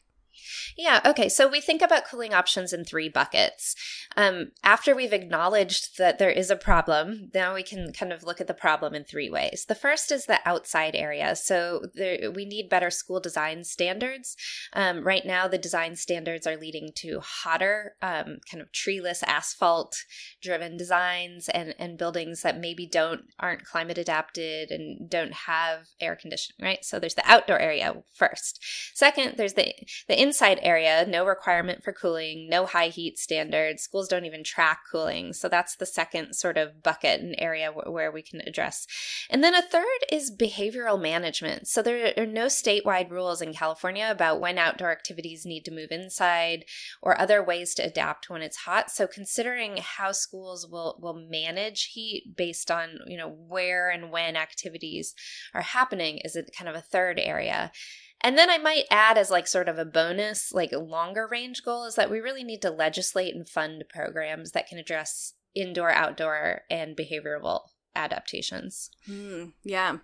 Yeah. 0.77 1.01
Okay. 1.05 1.29
So 1.29 1.47
we 1.47 1.61
think 1.61 1.81
about 1.81 2.05
cooling 2.05 2.33
options 2.33 2.73
in 2.73 2.83
three 2.83 3.09
buckets. 3.09 3.75
Um, 4.15 4.51
after 4.63 4.95
we've 4.95 5.13
acknowledged 5.13 5.97
that 5.97 6.19
there 6.19 6.29
is 6.29 6.49
a 6.49 6.55
problem, 6.55 7.29
now 7.33 7.53
we 7.53 7.63
can 7.63 7.93
kind 7.93 8.13
of 8.13 8.23
look 8.23 8.41
at 8.41 8.47
the 8.47 8.53
problem 8.53 8.93
in 8.93 9.03
three 9.03 9.29
ways. 9.29 9.65
The 9.67 9.75
first 9.75 10.11
is 10.11 10.25
the 10.25 10.39
outside 10.45 10.95
area. 10.95 11.35
So 11.35 11.85
there, 11.93 12.31
we 12.31 12.45
need 12.45 12.69
better 12.69 12.89
school 12.89 13.19
design 13.19 13.63
standards. 13.63 14.35
Um, 14.73 15.03
right 15.03 15.25
now, 15.25 15.47
the 15.47 15.57
design 15.57 15.95
standards 15.95 16.47
are 16.47 16.57
leading 16.57 16.91
to 16.95 17.19
hotter, 17.21 17.95
um, 18.01 18.37
kind 18.49 18.61
of 18.61 18.71
treeless, 18.71 19.23
asphalt 19.23 19.95
driven 20.41 20.77
designs 20.77 21.49
and, 21.49 21.75
and 21.79 21.97
buildings 21.97 22.41
that 22.41 22.59
maybe 22.59 22.87
don't 22.87 23.21
aren't 23.39 23.65
climate 23.65 23.97
adapted 23.97 24.71
and 24.71 25.09
don't 25.09 25.33
have 25.33 25.87
air 25.99 26.15
conditioning. 26.15 26.65
Right. 26.65 26.83
So 26.83 26.99
there's 26.99 27.15
the 27.15 27.29
outdoor 27.29 27.59
area 27.59 27.93
first. 28.15 28.63
Second, 28.93 29.35
there's 29.37 29.53
the 29.53 29.73
the 30.07 30.19
inside 30.27 30.59
area, 30.61 31.05
no 31.07 31.25
requirement 31.25 31.83
for 31.83 31.93
cooling, 31.93 32.49
no 32.49 32.65
high 32.65 32.89
heat 32.89 33.17
standards. 33.17 33.83
Schools 33.83 34.07
don't 34.07 34.25
even 34.25 34.43
track 34.43 34.79
cooling. 34.91 35.33
So 35.33 35.47
that's 35.47 35.75
the 35.75 35.85
second 35.85 36.33
sort 36.33 36.57
of 36.57 36.83
bucket 36.83 37.21
and 37.21 37.35
area 37.37 37.67
w- 37.67 37.91
where 37.91 38.11
we 38.11 38.21
can 38.21 38.41
address. 38.41 38.85
And 39.29 39.43
then 39.43 39.55
a 39.55 39.61
third 39.61 39.85
is 40.11 40.35
behavioral 40.35 41.01
management. 41.01 41.67
So 41.67 41.81
there 41.81 42.13
are 42.17 42.25
no 42.25 42.47
statewide 42.47 43.09
rules 43.09 43.41
in 43.41 43.53
California 43.53 44.07
about 44.09 44.41
when 44.41 44.57
outdoor 44.57 44.91
activities 44.91 45.45
need 45.45 45.63
to 45.65 45.71
move 45.71 45.91
inside 45.91 46.65
or 47.01 47.19
other 47.19 47.41
ways 47.41 47.73
to 47.75 47.83
adapt 47.83 48.29
when 48.29 48.41
it's 48.41 48.57
hot. 48.57 48.91
So 48.91 49.07
considering 49.07 49.77
how 49.77 50.11
schools 50.11 50.67
will 50.69 50.99
will 51.01 51.13
manage 51.13 51.91
heat 51.93 52.35
based 52.35 52.69
on, 52.69 52.99
you 53.07 53.17
know, 53.17 53.29
where 53.29 53.89
and 53.89 54.11
when 54.11 54.35
activities 54.35 55.13
are 55.53 55.61
happening 55.61 56.19
is 56.25 56.35
a 56.35 56.43
kind 56.43 56.69
of 56.69 56.75
a 56.75 56.81
third 56.81 57.19
area. 57.19 57.71
And 58.21 58.37
then 58.37 58.49
I 58.49 58.57
might 58.57 58.85
add 58.89 59.17
as 59.17 59.29
like 59.29 59.47
sort 59.47 59.69
of 59.69 59.77
a 59.77 59.85
bonus, 59.85 60.51
like 60.51 60.71
a 60.71 60.79
longer 60.79 61.27
range 61.29 61.63
goal 61.63 61.85
is 61.85 61.95
that 61.95 62.09
we 62.09 62.19
really 62.19 62.43
need 62.43 62.61
to 62.63 62.71
legislate 62.71 63.35
and 63.35 63.47
fund 63.47 63.83
programs 63.89 64.51
that 64.51 64.67
can 64.67 64.77
address 64.77 65.33
indoor, 65.55 65.91
outdoor, 65.91 66.61
and 66.69 66.95
behavioral 66.95 67.61
adaptations. 67.95 68.91
Mm, 69.09 69.53
yeah. 69.63 69.97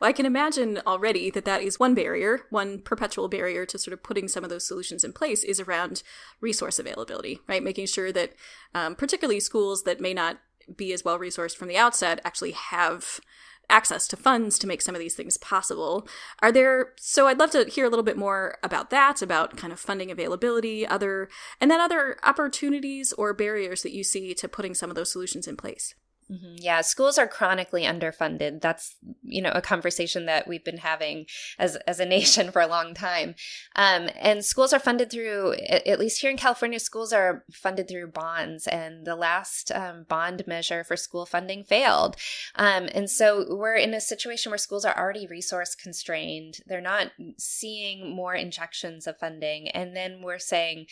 Well, 0.00 0.08
I 0.08 0.12
can 0.12 0.26
imagine 0.26 0.80
already 0.86 1.28
that 1.30 1.44
that 1.44 1.62
is 1.62 1.80
one 1.80 1.94
barrier, 1.94 2.42
one 2.50 2.80
perpetual 2.80 3.28
barrier 3.28 3.66
to 3.66 3.78
sort 3.78 3.92
of 3.92 4.02
putting 4.02 4.28
some 4.28 4.44
of 4.44 4.50
those 4.50 4.66
solutions 4.66 5.04
in 5.04 5.12
place 5.12 5.42
is 5.42 5.60
around 5.60 6.02
resource 6.40 6.78
availability, 6.78 7.40
right? 7.48 7.62
Making 7.62 7.86
sure 7.86 8.12
that 8.12 8.32
um, 8.74 8.94
particularly 8.94 9.40
schools 9.40 9.82
that 9.82 10.00
may 10.00 10.14
not 10.14 10.38
be 10.76 10.92
as 10.92 11.04
well 11.04 11.18
resourced 11.18 11.56
from 11.56 11.68
the 11.68 11.76
outset 11.76 12.20
actually 12.24 12.52
have 12.52 13.20
access 13.68 14.06
to 14.08 14.16
funds 14.16 14.58
to 14.58 14.66
make 14.66 14.82
some 14.82 14.94
of 14.94 15.00
these 15.00 15.14
things 15.14 15.36
possible. 15.38 16.06
Are 16.40 16.52
there, 16.52 16.92
so 16.98 17.26
I'd 17.26 17.38
love 17.38 17.50
to 17.52 17.64
hear 17.64 17.86
a 17.86 17.88
little 17.88 18.02
bit 18.02 18.18
more 18.18 18.58
about 18.62 18.90
that, 18.90 19.22
about 19.22 19.56
kind 19.56 19.72
of 19.72 19.80
funding 19.80 20.10
availability, 20.10 20.86
other, 20.86 21.28
and 21.60 21.70
then 21.70 21.80
other 21.80 22.16
opportunities 22.22 23.12
or 23.14 23.32
barriers 23.34 23.82
that 23.82 23.92
you 23.92 24.04
see 24.04 24.34
to 24.34 24.48
putting 24.48 24.74
some 24.74 24.90
of 24.90 24.96
those 24.96 25.12
solutions 25.12 25.46
in 25.46 25.56
place. 25.56 25.94
Mm-hmm. 26.30 26.56
Yeah, 26.58 26.80
schools 26.80 27.18
are 27.18 27.26
chronically 27.26 27.82
underfunded. 27.82 28.60
That's 28.60 28.96
you 29.22 29.42
know 29.42 29.52
a 29.54 29.60
conversation 29.60 30.26
that 30.26 30.48
we've 30.48 30.64
been 30.64 30.78
having 30.78 31.26
as 31.58 31.76
as 31.86 32.00
a 32.00 32.06
nation 32.12 32.50
for 32.50 32.62
a 32.62 32.66
long 32.66 32.94
time. 32.94 33.34
Um, 33.76 34.08
and 34.20 34.44
schools 34.44 34.72
are 34.72 34.78
funded 34.78 35.10
through, 35.10 35.54
at 35.54 35.98
least 35.98 36.20
here 36.20 36.30
in 36.30 36.36
California, 36.36 36.78
schools 36.78 37.12
are 37.12 37.44
funded 37.52 37.88
through 37.88 38.08
bonds. 38.08 38.66
And 38.66 39.06
the 39.06 39.16
last 39.16 39.70
um, 39.72 40.04
bond 40.08 40.44
measure 40.46 40.84
for 40.84 40.96
school 40.96 41.26
funding 41.26 41.64
failed. 41.64 42.16
Um, 42.54 42.88
and 42.94 43.10
so 43.10 43.46
we're 43.48 43.76
in 43.76 43.94
a 43.94 44.00
situation 44.00 44.50
where 44.50 44.58
schools 44.58 44.84
are 44.84 44.98
already 44.98 45.26
resource 45.26 45.74
constrained. 45.74 46.58
They're 46.66 46.80
not 46.80 47.12
seeing 47.38 48.14
more 48.14 48.34
injections 48.34 49.06
of 49.06 49.18
funding. 49.18 49.68
And 49.68 49.96
then 49.96 50.22
we're 50.22 50.38
saying, 50.38 50.86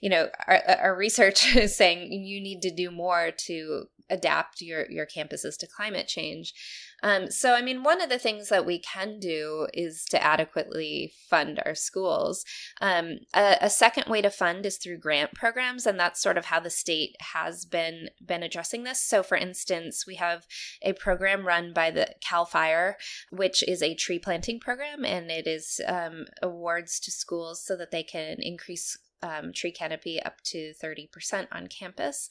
you 0.00 0.10
know, 0.10 0.28
our, 0.46 0.62
our 0.80 0.96
research 0.96 1.56
is 1.56 1.76
saying 1.76 2.12
you 2.12 2.40
need 2.40 2.62
to 2.62 2.70
do 2.70 2.90
more 2.90 3.30
to 3.30 3.86
adapt 4.12 4.60
your 4.60 4.86
your 4.90 5.06
campuses 5.06 5.56
to 5.58 5.66
climate 5.66 6.06
change. 6.06 6.54
Um, 7.02 7.30
so, 7.32 7.54
I 7.54 7.62
mean, 7.62 7.82
one 7.82 8.00
of 8.00 8.08
the 8.08 8.18
things 8.18 8.48
that 8.48 8.64
we 8.64 8.78
can 8.78 9.18
do 9.18 9.66
is 9.74 10.04
to 10.10 10.22
adequately 10.22 11.12
fund 11.28 11.60
our 11.66 11.74
schools. 11.74 12.44
Um, 12.80 13.18
a, 13.34 13.56
a, 13.60 13.70
second 13.70 14.08
way 14.08 14.22
to 14.22 14.30
fund 14.30 14.64
is 14.64 14.76
through 14.76 14.98
grant 14.98 15.34
programs, 15.34 15.84
and 15.84 15.98
that's 15.98 16.22
sort 16.22 16.38
of 16.38 16.44
how 16.44 16.60
the 16.60 16.70
state 16.70 17.16
has 17.34 17.64
been 17.64 18.10
been 18.24 18.44
addressing 18.44 18.84
this. 18.84 19.02
So, 19.02 19.24
for 19.24 19.36
instance, 19.36 20.06
we 20.06 20.14
have 20.16 20.46
a 20.82 20.92
program 20.92 21.44
run 21.44 21.72
by 21.72 21.90
the 21.90 22.14
Cal 22.20 22.44
Fire, 22.44 22.96
which 23.30 23.64
is 23.66 23.82
a 23.82 23.94
tree 23.94 24.20
planting 24.20 24.60
program, 24.60 25.04
and 25.04 25.28
it 25.28 25.48
is 25.48 25.80
um, 25.88 26.26
awards 26.40 27.00
to 27.00 27.10
schools 27.10 27.64
so 27.64 27.76
that 27.76 27.90
they 27.90 28.04
can 28.04 28.36
increase 28.38 28.96
um, 29.22 29.52
tree 29.52 29.72
canopy 29.72 30.20
up 30.22 30.40
to 30.44 30.72
30% 30.82 31.46
on 31.52 31.68
campus. 31.68 32.28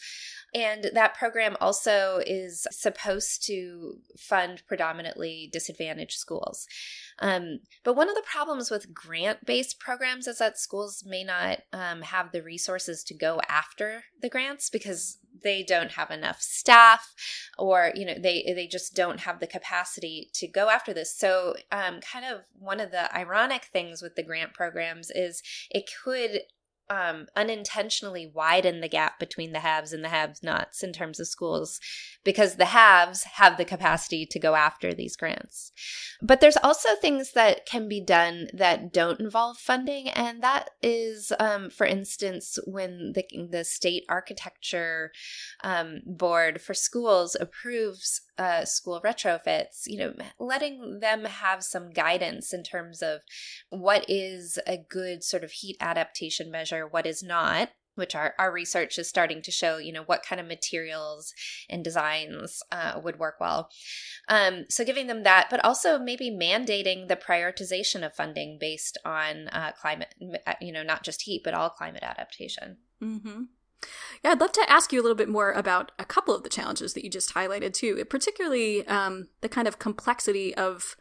And 0.54 0.92
that 0.94 1.16
program 1.16 1.56
also 1.62 2.22
is 2.26 2.68
supposed 2.72 3.46
to 3.48 4.00
fund 4.18 4.64
predominantly 4.68 5.50
disadvantaged 5.52 6.18
schools. 6.18 6.68
Um, 7.20 7.60
but 7.84 7.96
one 7.96 8.10
of 8.10 8.16
the 8.16 8.24
problems 8.24 8.70
with 8.70 8.94
grant 8.94 9.46
based 9.46 9.80
programs 9.80 10.28
is 10.28 10.40
that 10.40 10.58
schools 10.58 11.04
may 11.06 11.24
not 11.24 11.60
um, 11.72 12.02
have 12.02 12.32
the 12.32 12.44
resources 12.44 13.04
to 13.06 13.14
go 13.14 13.40
after 13.48 14.04
the 14.22 14.30
grants 14.30 14.70
because 14.70 15.18
they 15.44 15.64
don't 15.64 15.92
have 15.92 16.12
enough 16.12 16.42
staff 16.42 17.14
or 17.58 17.92
you 17.96 18.06
know 18.06 18.16
they 18.18 18.52
they 18.56 18.68
just 18.68 18.96
don't 18.96 19.22
have 19.22 19.40
the 19.40 19.48
capacity 19.48 20.30
to 20.34 20.48
go 20.48 20.70
after 20.70 20.94
this 20.94 21.16
so 21.16 21.56
um, 21.72 22.00
kind 22.02 22.26
of 22.26 22.42
one 22.60 22.80
of 22.80 22.92
the 22.92 23.16
ironic 23.16 23.66
things 23.66 24.02
with 24.02 24.16
the 24.16 24.24
grant 24.24 24.54
programs 24.54 25.10
is 25.12 25.42
it 25.70 25.90
could 26.04 26.42
um, 26.92 27.28
unintentionally 27.38 28.30
widen 28.34 28.82
the 28.82 28.90
gap 28.90 29.18
between 29.18 29.54
the 29.54 29.62
haves 29.62 29.94
and 29.94 30.04
the 30.04 30.10
have 30.10 30.44
nots 30.44 30.84
in 30.84 30.92
terms 30.92 31.22
of 31.22 31.28
schools 31.28 31.80
because 32.26 32.56
the 32.56 32.66
haves 32.66 33.24
have 33.24 33.56
the 33.56 33.64
capacity 33.64 34.26
to 34.26 34.40
go 34.40 34.56
after 34.56 34.94
these 34.94 35.16
grants. 35.16 35.72
But 36.22 36.42
there's 36.42 36.58
also 36.58 36.90
things 36.96 37.32
that 37.32 37.66
can 37.66 37.88
be 37.88 38.02
done 38.02 38.50
that 38.54 38.92
don't 38.92 39.22
involve 39.22 39.58
funding, 39.58 40.10
and 40.10 40.44
that 40.44 40.72
is, 40.84 41.32
um, 41.40 41.70
for 41.70 41.86
instance, 41.86 42.60
when 42.68 43.14
the, 43.16 43.24
the 43.50 43.64
state 43.64 44.04
architecture 44.10 45.12
um, 45.64 46.02
board 46.06 46.62
for 46.62 46.74
schools 46.74 47.38
approves 47.40 48.22
uh, 48.42 48.66
school 48.66 49.00
retrofits, 49.06 49.84
you 49.86 50.00
know, 50.00 50.14
letting 50.40 51.00
them 51.00 51.26
have 51.26 51.64
some 51.64 51.92
guidance 51.92 52.54
in 52.54 52.64
terms 52.64 53.04
of 53.04 53.20
what 53.70 54.04
is 54.08 54.58
a 54.66 54.78
good 54.90 55.24
sort 55.24 55.44
of 55.44 55.52
heat 55.52 55.78
adaptation 55.80 56.50
measure, 56.50 56.81
what 56.88 57.06
is 57.06 57.24
not 57.24 57.70
which 57.96 58.16
our, 58.16 58.34
our 58.40 58.52
research 58.52 58.98
is 58.98 59.10
starting 59.10 59.42
to 59.42 59.52
show, 59.52 59.78
you 59.78 59.92
know, 59.92 60.04
what 60.04 60.24
kind 60.24 60.40
of 60.40 60.48
materials 60.48 61.34
and 61.70 61.84
designs 61.84 62.64
uh, 62.72 63.00
would 63.04 63.20
work 63.20 63.36
well. 63.40 63.70
Um, 64.28 64.66
so 64.70 64.86
giving 64.86 65.08
them 65.08 65.24
that, 65.24 65.48
but 65.50 65.64
also 65.64 66.00
maybe 66.00 66.32
mandating 66.32 67.08
the 67.08 67.16
prioritization 67.16 68.06
of 68.06 68.16
funding 68.16 68.58
based 68.60 68.98
on 69.04 69.50
uh, 69.50 69.72
climate, 69.80 70.16
uh, 70.48 70.54
you 70.62 70.72
know, 70.72 70.84
not 70.84 71.04
just 71.04 71.24
heat, 71.24 71.42
but 71.44 71.54
all 71.54 71.70
climate 71.70 72.04
adaptation. 72.04 72.78
Mm-hmm. 73.04 73.44
Yeah, 74.24 74.32
I'd 74.32 74.40
love 74.40 74.52
to 74.54 74.70
ask 74.70 74.94
you 74.94 75.02
a 75.02 75.04
little 75.04 75.16
bit 75.16 75.30
more 75.30 75.52
about 75.52 75.92
a 75.98 76.06
couple 76.06 76.36
of 76.36 76.44
the 76.44 76.50
challenges 76.50 76.94
that 76.94 77.04
you 77.04 77.10
just 77.10 77.34
highlighted 77.34 77.74
too, 77.74 78.04
particularly 78.06 78.88
um, 78.88 79.30
the 79.42 79.50
kind 79.50 79.68
of 79.68 79.80
complexity 79.80 80.56
of 80.56 80.96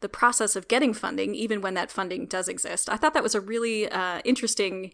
the 0.00 0.08
process 0.08 0.56
of 0.56 0.68
getting 0.68 0.92
funding, 0.92 1.34
even 1.34 1.60
when 1.60 1.74
that 1.74 1.90
funding 1.90 2.26
does 2.26 2.48
exist. 2.48 2.88
I 2.90 2.96
thought 2.96 3.14
that 3.14 3.22
was 3.22 3.34
a 3.34 3.40
really 3.40 3.88
uh, 3.90 4.20
interesting 4.24 4.92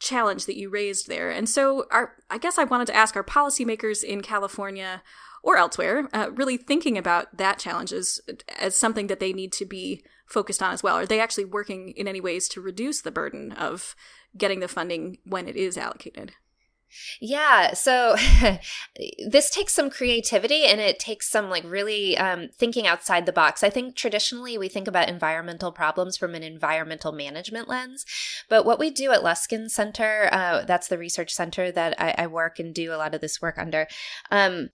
challenge 0.00 0.46
that 0.46 0.56
you 0.56 0.70
raised 0.70 1.08
there. 1.08 1.30
And 1.30 1.48
so, 1.48 1.86
our, 1.90 2.16
I 2.30 2.38
guess 2.38 2.58
I 2.58 2.64
wanted 2.64 2.86
to 2.86 2.96
ask 2.96 3.14
our 3.16 3.24
policymakers 3.24 4.02
in 4.02 4.22
California 4.22 5.02
or 5.42 5.56
elsewhere 5.56 6.08
uh, 6.12 6.30
really 6.34 6.56
thinking 6.56 6.98
about 6.98 7.36
that 7.36 7.58
challenge 7.58 7.92
as, 7.92 8.20
as 8.58 8.76
something 8.76 9.06
that 9.06 9.20
they 9.20 9.32
need 9.32 9.52
to 9.52 9.64
be 9.64 10.04
focused 10.26 10.62
on 10.62 10.72
as 10.72 10.82
well. 10.82 10.96
Are 10.96 11.06
they 11.06 11.20
actually 11.20 11.44
working 11.44 11.90
in 11.90 12.06
any 12.06 12.20
ways 12.20 12.48
to 12.48 12.60
reduce 12.60 13.00
the 13.00 13.10
burden 13.10 13.52
of 13.52 13.94
getting 14.36 14.60
the 14.60 14.68
funding 14.68 15.18
when 15.24 15.48
it 15.48 15.56
is 15.56 15.76
allocated? 15.76 16.32
Yeah, 17.20 17.74
so 17.74 18.16
this 19.26 19.50
takes 19.50 19.74
some 19.74 19.90
creativity 19.90 20.64
and 20.64 20.80
it 20.80 20.98
takes 20.98 21.30
some 21.30 21.50
like 21.50 21.64
really 21.64 22.16
um, 22.18 22.48
thinking 22.56 22.86
outside 22.86 23.26
the 23.26 23.32
box. 23.32 23.62
I 23.62 23.70
think 23.70 23.96
traditionally 23.96 24.58
we 24.58 24.68
think 24.68 24.88
about 24.88 25.08
environmental 25.08 25.72
problems 25.72 26.16
from 26.16 26.34
an 26.34 26.42
environmental 26.42 27.12
management 27.12 27.68
lens, 27.68 28.04
but 28.48 28.64
what 28.64 28.78
we 28.78 28.90
do 28.90 29.12
at 29.12 29.22
Luskin 29.22 29.70
Center, 29.70 30.28
uh, 30.32 30.64
that's 30.64 30.88
the 30.88 30.98
research 30.98 31.32
center 31.32 31.70
that 31.72 32.00
I, 32.00 32.14
I, 32.18 32.26
work 32.26 32.58
and 32.58 32.74
do 32.74 32.92
a 32.92 32.96
lot 32.96 33.14
of 33.14 33.20
this 33.20 33.40
work 33.42 33.58
under. 33.58 33.86
Um, 34.30 34.70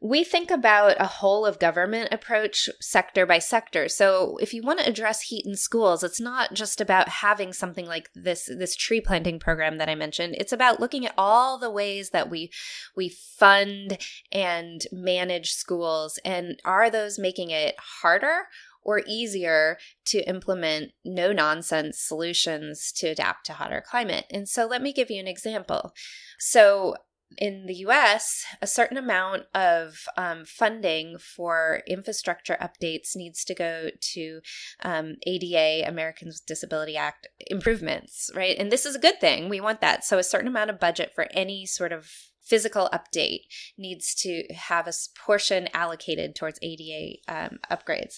we 0.00 0.24
think 0.24 0.50
about 0.50 0.96
a 1.00 1.06
whole 1.06 1.44
of 1.44 1.58
government 1.58 2.08
approach 2.12 2.68
sector 2.80 3.26
by 3.26 3.38
sector. 3.38 3.88
So 3.88 4.38
if 4.40 4.54
you 4.54 4.62
want 4.62 4.80
to 4.80 4.88
address 4.88 5.22
heat 5.22 5.44
in 5.46 5.56
schools, 5.56 6.02
it's 6.02 6.20
not 6.20 6.54
just 6.54 6.80
about 6.80 7.08
having 7.08 7.52
something 7.52 7.86
like 7.86 8.10
this 8.14 8.46
this 8.46 8.76
tree 8.76 9.00
planting 9.00 9.38
program 9.38 9.78
that 9.78 9.88
I 9.88 9.94
mentioned. 9.94 10.36
It's 10.38 10.52
about 10.52 10.80
looking 10.80 11.06
at 11.06 11.14
all 11.16 11.58
the 11.58 11.70
ways 11.70 12.10
that 12.10 12.30
we 12.30 12.50
we 12.96 13.08
fund 13.08 13.98
and 14.32 14.84
manage 14.92 15.52
schools 15.52 16.18
and 16.24 16.60
are 16.64 16.90
those 16.90 17.18
making 17.18 17.50
it 17.50 17.74
harder 17.78 18.46
or 18.82 19.02
easier 19.06 19.76
to 20.06 20.26
implement 20.28 20.92
no 21.04 21.32
nonsense 21.32 22.00
solutions 22.00 22.90
to 22.92 23.08
adapt 23.08 23.44
to 23.44 23.52
hotter 23.52 23.84
climate. 23.86 24.24
And 24.30 24.48
so 24.48 24.66
let 24.66 24.80
me 24.80 24.94
give 24.94 25.10
you 25.10 25.20
an 25.20 25.28
example. 25.28 25.92
So 26.38 26.94
in 27.36 27.66
the 27.66 27.74
US, 27.86 28.44
a 28.62 28.66
certain 28.66 28.96
amount 28.96 29.44
of 29.54 29.96
um, 30.16 30.44
funding 30.44 31.18
for 31.18 31.82
infrastructure 31.86 32.56
updates 32.60 33.14
needs 33.14 33.44
to 33.44 33.54
go 33.54 33.90
to 34.14 34.40
um, 34.82 35.16
ADA, 35.26 35.86
Americans 35.86 36.40
with 36.40 36.46
Disability 36.46 36.96
Act 36.96 37.28
improvements, 37.46 38.30
right? 38.34 38.56
And 38.58 38.72
this 38.72 38.86
is 38.86 38.96
a 38.96 39.00
good 39.00 39.20
thing. 39.20 39.48
We 39.48 39.60
want 39.60 39.80
that. 39.80 40.04
So, 40.04 40.18
a 40.18 40.24
certain 40.24 40.48
amount 40.48 40.70
of 40.70 40.80
budget 40.80 41.12
for 41.14 41.28
any 41.32 41.66
sort 41.66 41.92
of 41.92 42.10
physical 42.48 42.88
update 42.92 43.42
needs 43.76 44.14
to 44.14 44.44
have 44.54 44.86
a 44.86 44.92
portion 45.18 45.68
allocated 45.74 46.34
towards 46.34 46.58
ADA 46.62 47.18
um, 47.28 47.58
upgrades. 47.70 48.16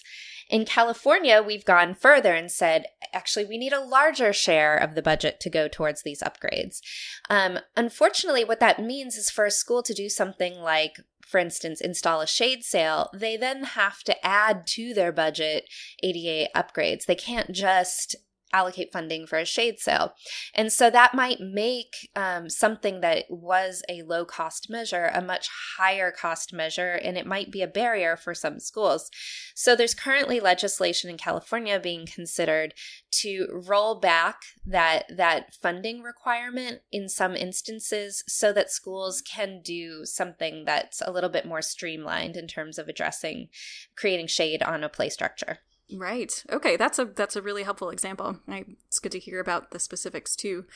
In 0.49 0.65
California, 0.65 1.43
we've 1.45 1.65
gone 1.65 1.95
further 1.95 2.35
and 2.35 2.51
said, 2.51 2.87
actually, 3.13 3.45
we 3.45 3.59
need 3.59 3.73
a 3.73 3.85
larger 3.85 4.33
share 4.33 4.77
of 4.77 4.95
the 4.95 5.03
budget 5.03 5.41
to 5.41 5.51
go 5.51 5.69
towards 5.69 6.03
these 6.03 6.23
upgrades. 6.23 6.81
Um, 7.29 7.59
unfortunately, 7.77 8.45
what 8.45 8.61
that 8.61 8.83
means 8.83 9.17
is 9.17 9.31
for 9.31 9.47
a 9.47 9.51
school 9.51 9.83
to 9.83 9.95
do 9.95 10.09
something 10.09 10.55
like 10.61 10.97
for 11.31 11.39
instance, 11.39 11.81
install 11.81 12.21
a 12.21 12.27
shade 12.27 12.65
sail, 12.65 13.09
they 13.15 13.37
then 13.37 13.63
have 13.63 14.03
to 14.03 14.27
add 14.27 14.67
to 14.67 14.93
their 14.93 15.13
budget 15.13 15.65
ADA 16.03 16.49
upgrades. 16.57 17.05
They 17.05 17.15
can't 17.15 17.53
just 17.53 18.17
allocate 18.53 18.93
funding 18.93 19.27
for 19.27 19.39
a 19.39 19.45
shade 19.45 19.79
sail. 19.79 20.15
And 20.55 20.73
so 20.73 20.91
that 20.91 21.15
might 21.15 21.41
make 21.41 22.11
um, 22.17 22.49
something 22.49 23.01
that 23.01 23.25
was 23.29 23.83
a 23.89 24.03
low 24.03 24.25
cost 24.25 24.69
measure 24.69 25.11
a 25.15 25.23
much 25.23 25.49
higher 25.79 26.11
cost 26.11 26.53
measure, 26.53 26.93
and 26.93 27.17
it 27.17 27.27
might 27.27 27.51
be 27.51 27.63
a 27.63 27.67
barrier 27.67 28.17
for 28.17 28.35
some 28.35 28.59
schools. 28.59 29.11
So 29.55 29.75
there's 29.75 29.95
currently 29.95 30.41
legislation 30.41 31.11
in 31.11 31.17
California 31.17 31.79
being 31.79 32.07
considered 32.07 32.75
to 33.13 33.47
roll 33.67 33.99
back 34.01 34.37
that 34.67 35.05
that 35.15 35.55
funding 35.55 36.03
requirement 36.03 36.81
in 36.91 37.09
some 37.09 37.37
instances 37.37 38.23
so 38.27 38.53
that 38.53 38.71
schools 38.71 39.23
can 39.23 39.61
do 39.63 40.05
something 40.05 40.65
that's 40.65 41.03
a 41.05 41.11
little 41.11 41.31
bit 41.31 41.47
more 41.47 41.63
streamlined 41.63 42.37
in 42.37 42.47
terms 42.47 42.79
of 42.79 42.89
addressing 42.89 43.49
creating 43.97 44.27
shade 44.27 44.63
on 44.63 44.85
a 44.85 44.89
play 44.89 45.09
structure. 45.09 45.59
Right. 45.97 46.45
Okay, 46.51 46.77
that's 46.77 46.99
a 46.99 47.05
that's 47.05 47.37
a 47.37 47.43
really 47.43 47.63
helpful 47.63 47.91
example. 47.91 48.39
I, 48.47 48.65
it's 48.87 48.99
good 48.99 49.13
to 49.13 49.19
hear 49.19 49.41
about 49.41 49.71
the 49.71 49.79
specifics 49.79 50.37
too. 50.37 50.67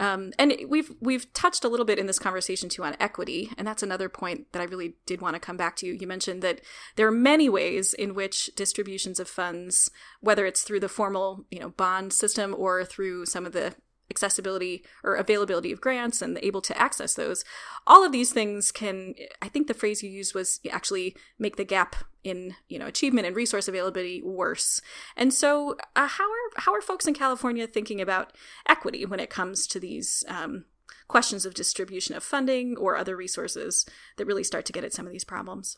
Um, 0.00 0.32
and 0.38 0.54
we've 0.68 0.92
we've 1.00 1.32
touched 1.32 1.64
a 1.64 1.68
little 1.68 1.86
bit 1.86 1.98
in 1.98 2.06
this 2.06 2.18
conversation 2.18 2.68
too 2.68 2.84
on 2.84 2.96
equity, 3.00 3.50
and 3.56 3.66
that's 3.66 3.82
another 3.82 4.08
point 4.08 4.52
that 4.52 4.60
I 4.60 4.66
really 4.66 4.94
did 5.06 5.20
want 5.20 5.34
to 5.34 5.40
come 5.40 5.56
back 5.56 5.76
to. 5.76 5.86
You 5.86 6.06
mentioned 6.06 6.42
that 6.42 6.60
there 6.96 7.06
are 7.06 7.12
many 7.12 7.48
ways 7.48 7.94
in 7.94 8.14
which 8.14 8.50
distributions 8.56 9.18
of 9.18 9.28
funds, 9.28 9.90
whether 10.20 10.44
it's 10.44 10.62
through 10.62 10.80
the 10.80 10.88
formal 10.88 11.46
you 11.50 11.60
know 11.60 11.70
bond 11.70 12.12
system 12.12 12.54
or 12.56 12.84
through 12.84 13.26
some 13.26 13.46
of 13.46 13.52
the 13.52 13.74
accessibility 14.10 14.84
or 15.04 15.14
availability 15.14 15.72
of 15.72 15.80
grants 15.80 16.22
and 16.22 16.38
able 16.42 16.60
to 16.62 16.78
access 16.80 17.14
those. 17.14 17.44
All 17.86 18.04
of 18.04 18.12
these 18.12 18.32
things 18.32 18.72
can 18.72 19.14
i 19.42 19.48
think 19.48 19.66
the 19.66 19.74
phrase 19.74 20.02
you 20.02 20.10
used 20.10 20.34
was 20.34 20.60
actually 20.70 21.16
make 21.38 21.56
the 21.56 21.64
gap 21.64 21.96
in 22.24 22.54
you 22.68 22.78
know 22.78 22.86
achievement 22.86 23.26
and 23.26 23.36
resource 23.36 23.68
availability 23.68 24.22
worse. 24.22 24.80
And 25.16 25.32
so 25.32 25.76
uh, 25.96 26.08
how 26.08 26.24
are 26.24 26.50
how 26.56 26.74
are 26.74 26.80
folks 26.80 27.06
in 27.06 27.14
california 27.14 27.66
thinking 27.66 28.00
about 28.00 28.32
equity 28.68 29.04
when 29.04 29.20
it 29.20 29.30
comes 29.30 29.66
to 29.68 29.80
these 29.80 30.24
um, 30.28 30.64
questions 31.06 31.46
of 31.46 31.54
distribution 31.54 32.14
of 32.14 32.22
funding 32.22 32.76
or 32.76 32.96
other 32.96 33.16
resources 33.16 33.86
that 34.16 34.26
really 34.26 34.44
start 34.44 34.64
to 34.66 34.72
get 34.72 34.84
at 34.84 34.92
some 34.92 35.06
of 35.06 35.12
these 35.12 35.24
problems 35.24 35.76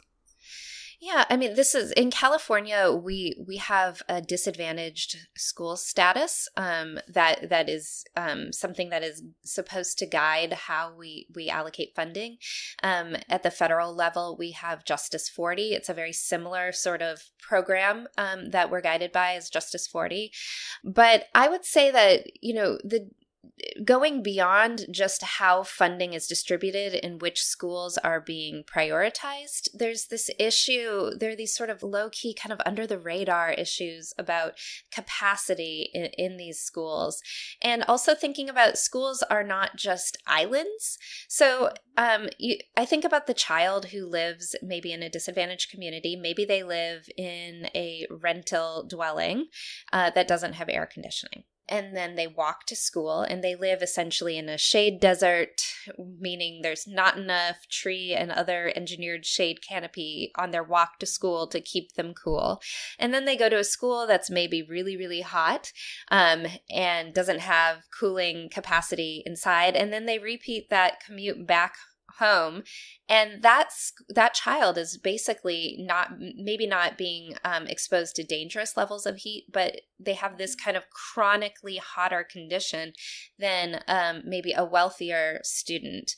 yeah, 1.02 1.24
I 1.30 1.38
mean, 1.38 1.54
this 1.54 1.74
is 1.74 1.92
in 1.92 2.10
California. 2.10 2.92
We 2.92 3.34
we 3.46 3.56
have 3.56 4.02
a 4.06 4.20
disadvantaged 4.20 5.16
school 5.34 5.78
status 5.78 6.46
um, 6.58 6.98
that 7.08 7.48
that 7.48 7.70
is 7.70 8.04
um, 8.16 8.52
something 8.52 8.90
that 8.90 9.02
is 9.02 9.22
supposed 9.42 9.98
to 9.98 10.06
guide 10.06 10.52
how 10.52 10.94
we 10.94 11.26
we 11.34 11.48
allocate 11.48 11.94
funding. 11.96 12.36
Um, 12.82 13.16
at 13.30 13.42
the 13.42 13.50
federal 13.50 13.94
level, 13.94 14.36
we 14.38 14.50
have 14.50 14.84
Justice 14.84 15.26
40. 15.30 15.72
It's 15.72 15.88
a 15.88 15.94
very 15.94 16.12
similar 16.12 16.70
sort 16.70 17.00
of 17.00 17.22
program 17.40 18.06
um, 18.18 18.50
that 18.50 18.70
we're 18.70 18.82
guided 18.82 19.10
by 19.10 19.36
as 19.36 19.48
Justice 19.48 19.86
40. 19.86 20.32
But 20.84 21.28
I 21.34 21.48
would 21.48 21.64
say 21.64 21.90
that 21.90 22.26
you 22.42 22.52
know 22.52 22.76
the 22.84 23.08
going 23.84 24.22
beyond 24.22 24.86
just 24.90 25.22
how 25.22 25.62
funding 25.62 26.12
is 26.12 26.26
distributed 26.26 26.94
and 27.04 27.20
which 27.20 27.42
schools 27.42 27.96
are 27.98 28.20
being 28.20 28.64
prioritized, 28.64 29.68
there's 29.74 30.06
this 30.06 30.30
issue, 30.38 31.10
there 31.18 31.30
are 31.30 31.36
these 31.36 31.54
sort 31.54 31.70
of 31.70 31.82
low 31.82 32.10
key, 32.10 32.34
kind 32.34 32.52
of 32.52 32.60
under 32.66 32.86
the 32.86 32.98
radar 32.98 33.52
issues 33.52 34.12
about 34.18 34.52
capacity 34.92 35.90
in, 35.92 36.06
in 36.18 36.36
these 36.36 36.60
schools. 36.60 37.22
And 37.62 37.82
also 37.84 38.14
thinking 38.14 38.48
about 38.48 38.78
schools 38.78 39.22
are 39.30 39.44
not 39.44 39.76
just 39.76 40.18
islands. 40.26 40.98
So 41.28 41.70
um, 41.96 42.28
you, 42.38 42.58
I 42.76 42.84
think 42.84 43.04
about 43.04 43.26
the 43.26 43.34
child 43.34 43.86
who 43.86 44.06
lives 44.06 44.54
maybe 44.62 44.92
in 44.92 45.02
a 45.02 45.10
disadvantaged 45.10 45.70
community. 45.70 46.16
Maybe 46.16 46.44
they 46.44 46.62
live 46.62 47.08
in 47.16 47.68
a 47.74 48.06
rental 48.10 48.86
dwelling 48.88 49.46
uh, 49.92 50.10
that 50.10 50.28
doesn't 50.28 50.54
have 50.54 50.68
air 50.68 50.86
conditioning 50.86 51.44
and 51.70 51.96
then 51.96 52.16
they 52.16 52.26
walk 52.26 52.66
to 52.66 52.76
school 52.76 53.22
and 53.22 53.42
they 53.42 53.54
live 53.54 53.80
essentially 53.80 54.36
in 54.36 54.48
a 54.48 54.58
shade 54.58 55.00
desert, 55.00 55.62
meaning 56.18 56.60
there's 56.62 56.86
not 56.86 57.16
enough 57.16 57.68
tree 57.70 58.12
and 58.12 58.32
other 58.32 58.72
engineered 58.74 59.24
shade 59.24 59.60
canopy 59.66 60.32
on 60.36 60.50
their 60.50 60.64
walk 60.64 60.98
to 60.98 61.06
school 61.06 61.46
to 61.46 61.60
keep 61.60 61.94
them 61.94 62.12
cool. 62.12 62.60
And 62.98 63.14
then 63.14 63.24
they 63.24 63.36
go 63.36 63.48
to 63.48 63.58
a 63.58 63.64
school 63.64 64.06
that's 64.08 64.28
maybe 64.28 64.62
really, 64.62 64.96
really 64.96 65.20
hot 65.20 65.72
um, 66.10 66.46
and 66.68 67.14
doesn't 67.14 67.40
have 67.40 67.84
cooling 67.98 68.48
capacity 68.50 69.22
inside. 69.24 69.76
And 69.76 69.92
then 69.92 70.06
they 70.06 70.18
repeat 70.18 70.70
that 70.70 71.00
commute 71.06 71.46
back 71.46 71.76
home 72.18 72.62
and 73.10 73.42
that's 73.42 73.92
that 74.08 74.32
child 74.32 74.78
is 74.78 74.96
basically 74.96 75.76
not 75.80 76.12
maybe 76.18 76.66
not 76.66 76.96
being 76.96 77.34
um, 77.44 77.66
exposed 77.66 78.16
to 78.16 78.24
dangerous 78.24 78.76
levels 78.76 79.04
of 79.04 79.16
heat 79.16 79.44
but 79.52 79.80
they 80.02 80.14
have 80.14 80.38
this 80.38 80.54
kind 80.54 80.76
of 80.76 80.84
chronically 80.90 81.76
hotter 81.76 82.24
condition 82.24 82.92
than 83.38 83.82
um, 83.86 84.22
maybe 84.24 84.52
a 84.56 84.64
wealthier 84.64 85.40
student. 85.42 86.14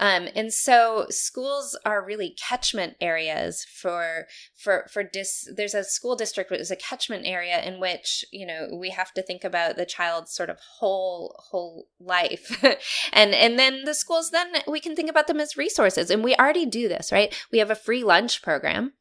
Um, 0.00 0.28
and 0.34 0.52
so 0.52 1.06
schools 1.10 1.78
are 1.84 2.04
really 2.04 2.30
catchment 2.30 2.94
areas 3.00 3.64
for 3.64 4.26
for 4.56 4.86
for 4.90 5.02
dis 5.02 5.48
there's 5.54 5.74
a 5.74 5.84
school 5.84 6.16
district 6.16 6.50
which 6.50 6.60
is 6.60 6.70
a 6.70 6.76
catchment 6.76 7.26
area 7.26 7.62
in 7.62 7.80
which 7.80 8.24
you 8.32 8.46
know 8.46 8.68
we 8.72 8.90
have 8.90 9.12
to 9.14 9.22
think 9.22 9.44
about 9.44 9.76
the 9.76 9.86
child's 9.86 10.32
sort 10.32 10.50
of 10.50 10.58
whole 10.78 11.34
whole 11.50 11.88
life. 12.00 12.62
And 13.12 13.34
and 13.34 13.58
then 13.58 13.84
the 13.84 13.94
schools 13.94 14.30
then 14.30 14.48
we 14.66 14.80
can 14.80 14.94
think 14.94 15.10
about 15.10 15.26
them 15.26 15.40
as 15.40 15.56
resources. 15.56 16.10
And 16.10 16.22
we 16.22 16.34
already 16.38 16.66
do 16.66 16.88
this, 16.88 17.12
right? 17.12 17.34
We 17.52 17.58
have 17.58 17.70
a 17.70 17.76
free 17.76 18.04
lunch 18.04 18.42
program. 18.42 18.92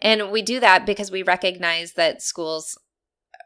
And 0.00 0.30
we 0.30 0.42
do 0.42 0.60
that 0.60 0.86
because 0.86 1.10
we 1.10 1.22
recognize 1.22 1.92
that 1.92 2.22
schools 2.22 2.78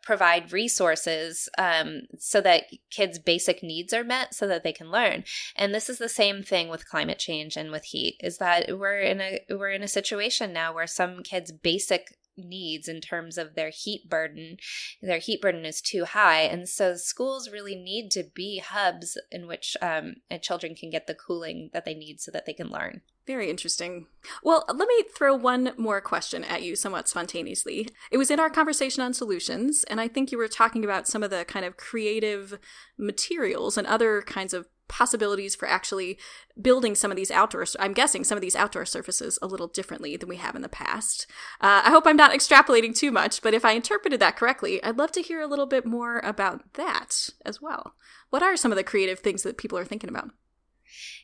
provide 0.02 0.52
resources 0.52 1.48
um, 1.58 2.02
so 2.18 2.40
that 2.40 2.64
kids' 2.90 3.18
basic 3.18 3.62
needs 3.62 3.92
are 3.92 4.04
met 4.04 4.34
so 4.34 4.46
that 4.48 4.64
they 4.64 4.72
can 4.72 4.90
learn. 4.90 5.24
And 5.56 5.74
this 5.74 5.88
is 5.88 5.98
the 5.98 6.08
same 6.08 6.42
thing 6.42 6.68
with 6.68 6.88
climate 6.88 7.18
change 7.18 7.56
and 7.56 7.70
with 7.70 7.84
heat 7.84 8.16
is 8.20 8.38
that 8.38 8.78
we're 8.78 9.00
in 9.00 9.20
a 9.20 9.40
we're 9.50 9.70
in 9.70 9.82
a 9.82 9.88
situation 9.88 10.52
now 10.52 10.74
where 10.74 10.86
some 10.86 11.22
kids' 11.22 11.52
basic 11.52 12.16
needs 12.36 12.88
in 12.88 13.00
terms 13.00 13.38
of 13.38 13.54
their 13.54 13.70
heat 13.70 14.08
burden. 14.08 14.56
Their 15.00 15.18
heat 15.18 15.40
burden 15.40 15.64
is 15.64 15.80
too 15.80 16.04
high. 16.04 16.42
And 16.42 16.68
so 16.68 16.96
schools 16.96 17.50
really 17.50 17.74
need 17.74 18.10
to 18.12 18.24
be 18.34 18.58
hubs 18.58 19.18
in 19.30 19.46
which 19.46 19.76
um, 19.82 20.16
children 20.40 20.74
can 20.74 20.90
get 20.90 21.06
the 21.06 21.14
cooling 21.14 21.70
that 21.72 21.84
they 21.84 21.94
need 21.94 22.20
so 22.20 22.30
that 22.30 22.46
they 22.46 22.52
can 22.52 22.68
learn. 22.68 23.02
Very 23.26 23.48
interesting. 23.48 24.06
Well, 24.42 24.64
let 24.68 24.88
me 24.88 25.04
throw 25.16 25.36
one 25.36 25.72
more 25.76 26.00
question 26.00 26.42
at 26.42 26.62
you 26.62 26.74
somewhat 26.74 27.08
spontaneously. 27.08 27.88
It 28.10 28.18
was 28.18 28.32
in 28.32 28.40
our 28.40 28.50
conversation 28.50 29.02
on 29.02 29.14
solutions, 29.14 29.84
and 29.84 30.00
I 30.00 30.08
think 30.08 30.32
you 30.32 30.38
were 30.38 30.48
talking 30.48 30.84
about 30.84 31.06
some 31.06 31.22
of 31.22 31.30
the 31.30 31.44
kind 31.44 31.64
of 31.64 31.76
creative 31.76 32.58
materials 32.98 33.78
and 33.78 33.86
other 33.86 34.22
kinds 34.22 34.52
of 34.52 34.66
possibilities 34.92 35.54
for 35.54 35.66
actually 35.66 36.18
building 36.60 36.94
some 36.94 37.10
of 37.10 37.16
these 37.16 37.30
outdoor 37.30 37.64
i'm 37.80 37.94
guessing 37.94 38.22
some 38.22 38.36
of 38.36 38.42
these 38.42 38.54
outdoor 38.54 38.84
surfaces 38.84 39.38
a 39.40 39.46
little 39.46 39.66
differently 39.66 40.18
than 40.18 40.28
we 40.28 40.36
have 40.36 40.54
in 40.54 40.60
the 40.60 40.68
past. 40.68 41.26
Uh, 41.62 41.80
i 41.84 41.90
hope 41.90 42.06
i'm 42.06 42.16
not 42.16 42.32
extrapolating 42.32 42.94
too 42.94 43.10
much 43.10 43.40
but 43.40 43.54
if 43.54 43.64
i 43.64 43.72
interpreted 43.72 44.20
that 44.20 44.36
correctly 44.36 44.82
i'd 44.84 44.98
love 44.98 45.10
to 45.10 45.22
hear 45.22 45.40
a 45.40 45.46
little 45.46 45.66
bit 45.66 45.86
more 45.86 46.18
about 46.18 46.74
that 46.74 47.30
as 47.44 47.60
well. 47.62 47.94
What 48.28 48.42
are 48.42 48.56
some 48.56 48.70
of 48.70 48.76
the 48.76 48.84
creative 48.84 49.20
things 49.20 49.42
that 49.42 49.56
people 49.56 49.78
are 49.78 49.84
thinking 49.84 50.10
about 50.10 50.30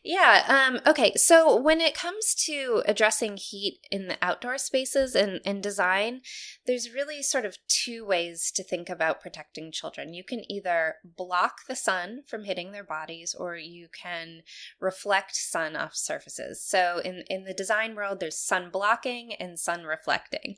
yeah. 0.03 0.67
Um, 0.69 0.81
okay. 0.87 1.13
So 1.17 1.61
when 1.61 1.81
it 1.81 1.95
comes 1.95 2.35
to 2.47 2.83
addressing 2.87 3.37
heat 3.37 3.81
in 3.91 4.09
the 4.09 4.19
outdoor 4.23 4.59
spaces 4.59 5.15
and, 5.15 5.41
and 5.45 5.63
design, 5.63 6.21
there's 6.67 6.93
really 6.93 7.23
sort 7.23 7.45
of 7.45 7.59
two 7.69 8.05
ways 8.07 8.51
to 8.55 8.63
think 8.63 8.89
about 8.89 9.21
protecting 9.21 9.73
children. 9.73 10.15
You 10.15 10.25
can 10.25 10.43
either 10.51 10.97
block 11.05 11.59
the 11.69 11.77
sun 11.77 12.23
from 12.27 12.45
hitting 12.45 12.73
their 12.73 12.85
bodies, 12.85 13.35
or 13.39 13.57
you 13.57 13.89
can 13.89 14.43
reflect 14.81 15.35
sun 15.37 15.77
off 15.77 15.95
surfaces. 15.95 16.65
So 16.65 17.01
in, 17.05 17.25
in 17.29 17.45
the 17.45 17.55
design 17.55 17.95
world, 17.95 18.21
there's 18.21 18.39
sun 18.39 18.71
blocking 18.71 19.35
and 19.39 19.59
sun 19.59 19.85
reflecting. 19.85 20.57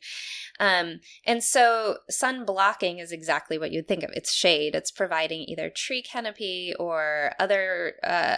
Um, 0.59 1.01
and 1.25 1.43
so 1.43 1.99
sun 2.09 2.45
blocking 2.45 2.99
is 2.99 3.13
exactly 3.13 3.59
what 3.59 3.73
you'd 3.73 3.89
think 3.89 4.03
of. 4.03 4.11
It's 4.13 4.33
shade. 4.33 4.75
It's 4.75 4.91
providing 4.91 5.43
either 5.43 5.71
tree 5.71 6.03
canopy 6.03 6.75
or 6.79 7.33
other 7.39 7.95
uh, 8.03 8.37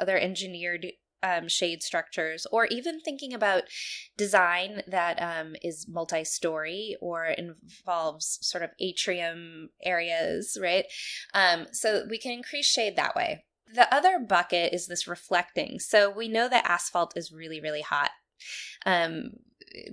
other 0.00 0.09
engineered 0.18 0.92
um, 1.22 1.48
shade 1.48 1.82
structures, 1.82 2.46
or 2.50 2.66
even 2.66 3.00
thinking 3.00 3.34
about 3.34 3.64
design 4.16 4.82
that 4.86 5.20
um, 5.20 5.54
is 5.62 5.86
multi 5.88 6.24
story 6.24 6.96
or 7.00 7.26
involves 7.26 8.38
sort 8.42 8.64
of 8.64 8.70
atrium 8.80 9.70
areas, 9.82 10.56
right? 10.60 10.86
Um, 11.34 11.66
so 11.72 12.04
we 12.08 12.18
can 12.18 12.32
increase 12.32 12.66
shade 12.66 12.96
that 12.96 13.14
way. 13.14 13.44
The 13.72 13.92
other 13.94 14.18
bucket 14.18 14.72
is 14.72 14.86
this 14.86 15.06
reflecting. 15.06 15.78
So 15.78 16.10
we 16.10 16.28
know 16.28 16.48
that 16.48 16.68
asphalt 16.68 17.12
is 17.16 17.32
really, 17.32 17.60
really 17.60 17.82
hot. 17.82 18.10
Um, 18.84 19.32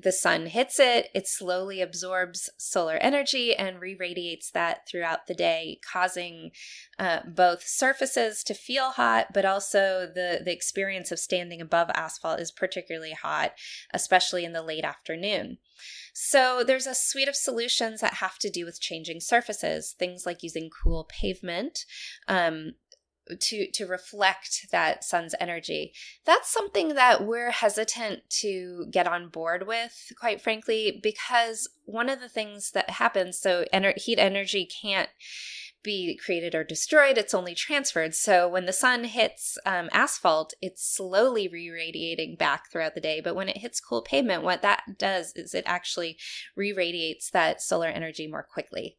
the 0.01 0.11
sun 0.11 0.47
hits 0.47 0.79
it, 0.79 1.09
it 1.13 1.27
slowly 1.27 1.81
absorbs 1.81 2.49
solar 2.57 2.95
energy 2.95 3.55
and 3.55 3.79
re 3.79 3.95
radiates 3.99 4.49
that 4.51 4.87
throughout 4.89 5.27
the 5.27 5.33
day, 5.33 5.79
causing 5.91 6.51
uh, 6.97 7.19
both 7.27 7.63
surfaces 7.65 8.43
to 8.43 8.53
feel 8.53 8.91
hot, 8.91 9.27
but 9.33 9.45
also 9.45 10.07
the, 10.13 10.41
the 10.43 10.53
experience 10.53 11.11
of 11.11 11.19
standing 11.19 11.61
above 11.61 11.89
asphalt 11.93 12.39
is 12.39 12.51
particularly 12.51 13.13
hot, 13.13 13.53
especially 13.93 14.43
in 14.43 14.53
the 14.53 14.63
late 14.63 14.83
afternoon. 14.83 15.57
So, 16.13 16.63
there's 16.65 16.87
a 16.87 16.95
suite 16.95 17.27
of 17.27 17.35
solutions 17.35 18.01
that 18.01 18.15
have 18.15 18.39
to 18.39 18.49
do 18.49 18.65
with 18.65 18.81
changing 18.81 19.19
surfaces, 19.19 19.95
things 19.97 20.25
like 20.25 20.41
using 20.41 20.71
cool 20.83 21.07
pavement, 21.07 21.85
um, 22.27 22.73
to 23.39 23.71
to 23.71 23.85
reflect 23.85 24.67
that 24.71 25.03
sun's 25.03 25.35
energy. 25.39 25.93
That's 26.25 26.51
something 26.51 26.95
that 26.95 27.25
we're 27.25 27.51
hesitant 27.51 28.29
to 28.41 28.85
get 28.91 29.07
on 29.07 29.29
board 29.29 29.67
with 29.67 30.11
quite 30.19 30.41
frankly 30.41 30.99
because 31.01 31.69
one 31.85 32.09
of 32.09 32.19
the 32.19 32.29
things 32.29 32.71
that 32.71 32.89
happens 32.91 33.39
so 33.39 33.65
ener- 33.73 33.97
heat 33.97 34.19
energy 34.19 34.65
can't 34.81 35.09
be 35.83 36.19
created 36.23 36.53
or 36.53 36.63
destroyed 36.63 37.17
it's 37.17 37.33
only 37.33 37.55
transferred. 37.55 38.13
So 38.13 38.47
when 38.47 38.65
the 38.65 38.73
sun 38.73 39.05
hits 39.05 39.57
um, 39.65 39.89
asphalt 39.91 40.53
it's 40.61 40.85
slowly 40.85 41.47
re-radiating 41.47 42.35
back 42.35 42.71
throughout 42.71 42.95
the 42.95 43.01
day. 43.01 43.21
But 43.21 43.35
when 43.35 43.49
it 43.49 43.57
hits 43.57 43.79
cool 43.79 44.01
pavement 44.01 44.43
what 44.43 44.61
that 44.63 44.83
does 44.97 45.33
is 45.35 45.53
it 45.53 45.63
actually 45.65 46.17
re-radiates 46.55 47.29
that 47.31 47.61
solar 47.61 47.87
energy 47.87 48.27
more 48.27 48.43
quickly 48.43 48.97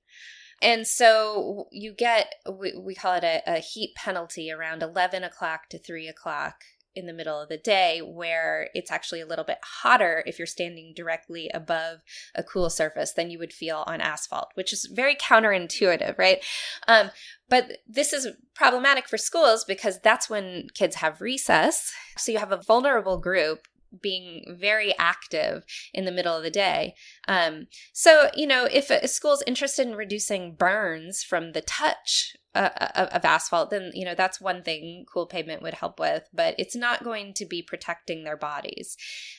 and 0.60 0.86
so 0.86 1.68
you 1.70 1.92
get, 1.92 2.34
we, 2.50 2.76
we 2.76 2.94
call 2.94 3.14
it 3.14 3.24
a, 3.24 3.42
a 3.46 3.58
heat 3.58 3.94
penalty 3.94 4.50
around 4.50 4.82
11 4.82 5.24
o'clock 5.24 5.68
to 5.70 5.78
3 5.78 6.08
o'clock 6.08 6.64
in 6.98 7.06
the 7.06 7.12
middle 7.12 7.40
of 7.40 7.48
the 7.48 7.56
day 7.56 8.00
where 8.00 8.70
it's 8.74 8.90
actually 8.90 9.20
a 9.20 9.26
little 9.26 9.44
bit 9.44 9.58
hotter 9.62 10.24
if 10.26 10.38
you're 10.38 10.46
standing 10.46 10.92
directly 10.96 11.48
above 11.54 12.00
a 12.34 12.42
cool 12.42 12.68
surface 12.68 13.12
than 13.12 13.30
you 13.30 13.38
would 13.38 13.52
feel 13.52 13.84
on 13.86 14.00
asphalt, 14.00 14.50
which 14.54 14.72
is 14.72 14.86
very 14.92 15.14
counterintuitive, 15.14 16.18
right? 16.18 16.44
Um, 16.88 17.10
but 17.48 17.78
this 17.86 18.12
is 18.12 18.28
problematic 18.54 19.08
for 19.08 19.16
schools 19.16 19.64
because 19.64 20.00
that's 20.00 20.28
when 20.28 20.66
kids 20.74 20.96
have 20.96 21.20
recess. 21.20 21.92
So 22.16 22.32
you 22.32 22.38
have 22.38 22.52
a 22.52 22.56
vulnerable 22.56 23.18
group 23.18 23.68
being 24.02 24.44
very 24.58 24.94
active 24.98 25.64
in 25.92 26.04
the 26.04 26.12
middle 26.12 26.36
of 26.36 26.42
the 26.42 26.50
day. 26.50 26.94
Um, 27.26 27.66
so, 27.92 28.30
you 28.34 28.46
know, 28.46 28.68
if 28.70 28.90
a 28.90 29.06
school's 29.08 29.42
interested 29.46 29.86
in 29.86 29.94
reducing 29.94 30.54
burns 30.54 31.22
from 31.22 31.52
the 31.52 31.62
touch 31.62 32.36
uh, 32.54 32.70
uh 32.80 33.08
of 33.12 33.24
asphalt, 33.24 33.70
then, 33.70 33.90
you 33.94 34.04
know, 34.04 34.14
that's 34.14 34.40
one 34.40 34.62
thing 34.62 35.04
cool 35.12 35.26
pavement 35.26 35.62
would 35.62 35.74
help 35.74 36.00
with, 36.00 36.28
but 36.32 36.54
it's 36.58 36.76
not 36.76 37.04
going 37.04 37.34
to 37.34 37.46
be 37.46 37.62
protecting 37.62 38.24
their 38.24 38.36
bodies 38.36 38.96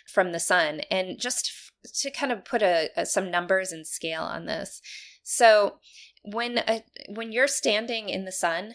from 0.07 0.31
the 0.31 0.39
sun. 0.39 0.81
And 0.91 1.19
just 1.19 1.51
to 2.01 2.11
kind 2.11 2.31
of 2.31 2.45
put 2.45 2.61
a, 2.61 2.89
a 2.95 3.05
some 3.05 3.31
numbers 3.31 3.71
and 3.71 3.85
scale 3.87 4.23
on 4.23 4.45
this. 4.45 4.81
So, 5.23 5.77
when 6.23 6.57
a, 6.59 6.83
when 7.07 7.31
you're 7.31 7.47
standing 7.47 8.09
in 8.09 8.25
the 8.25 8.31
sun 8.31 8.73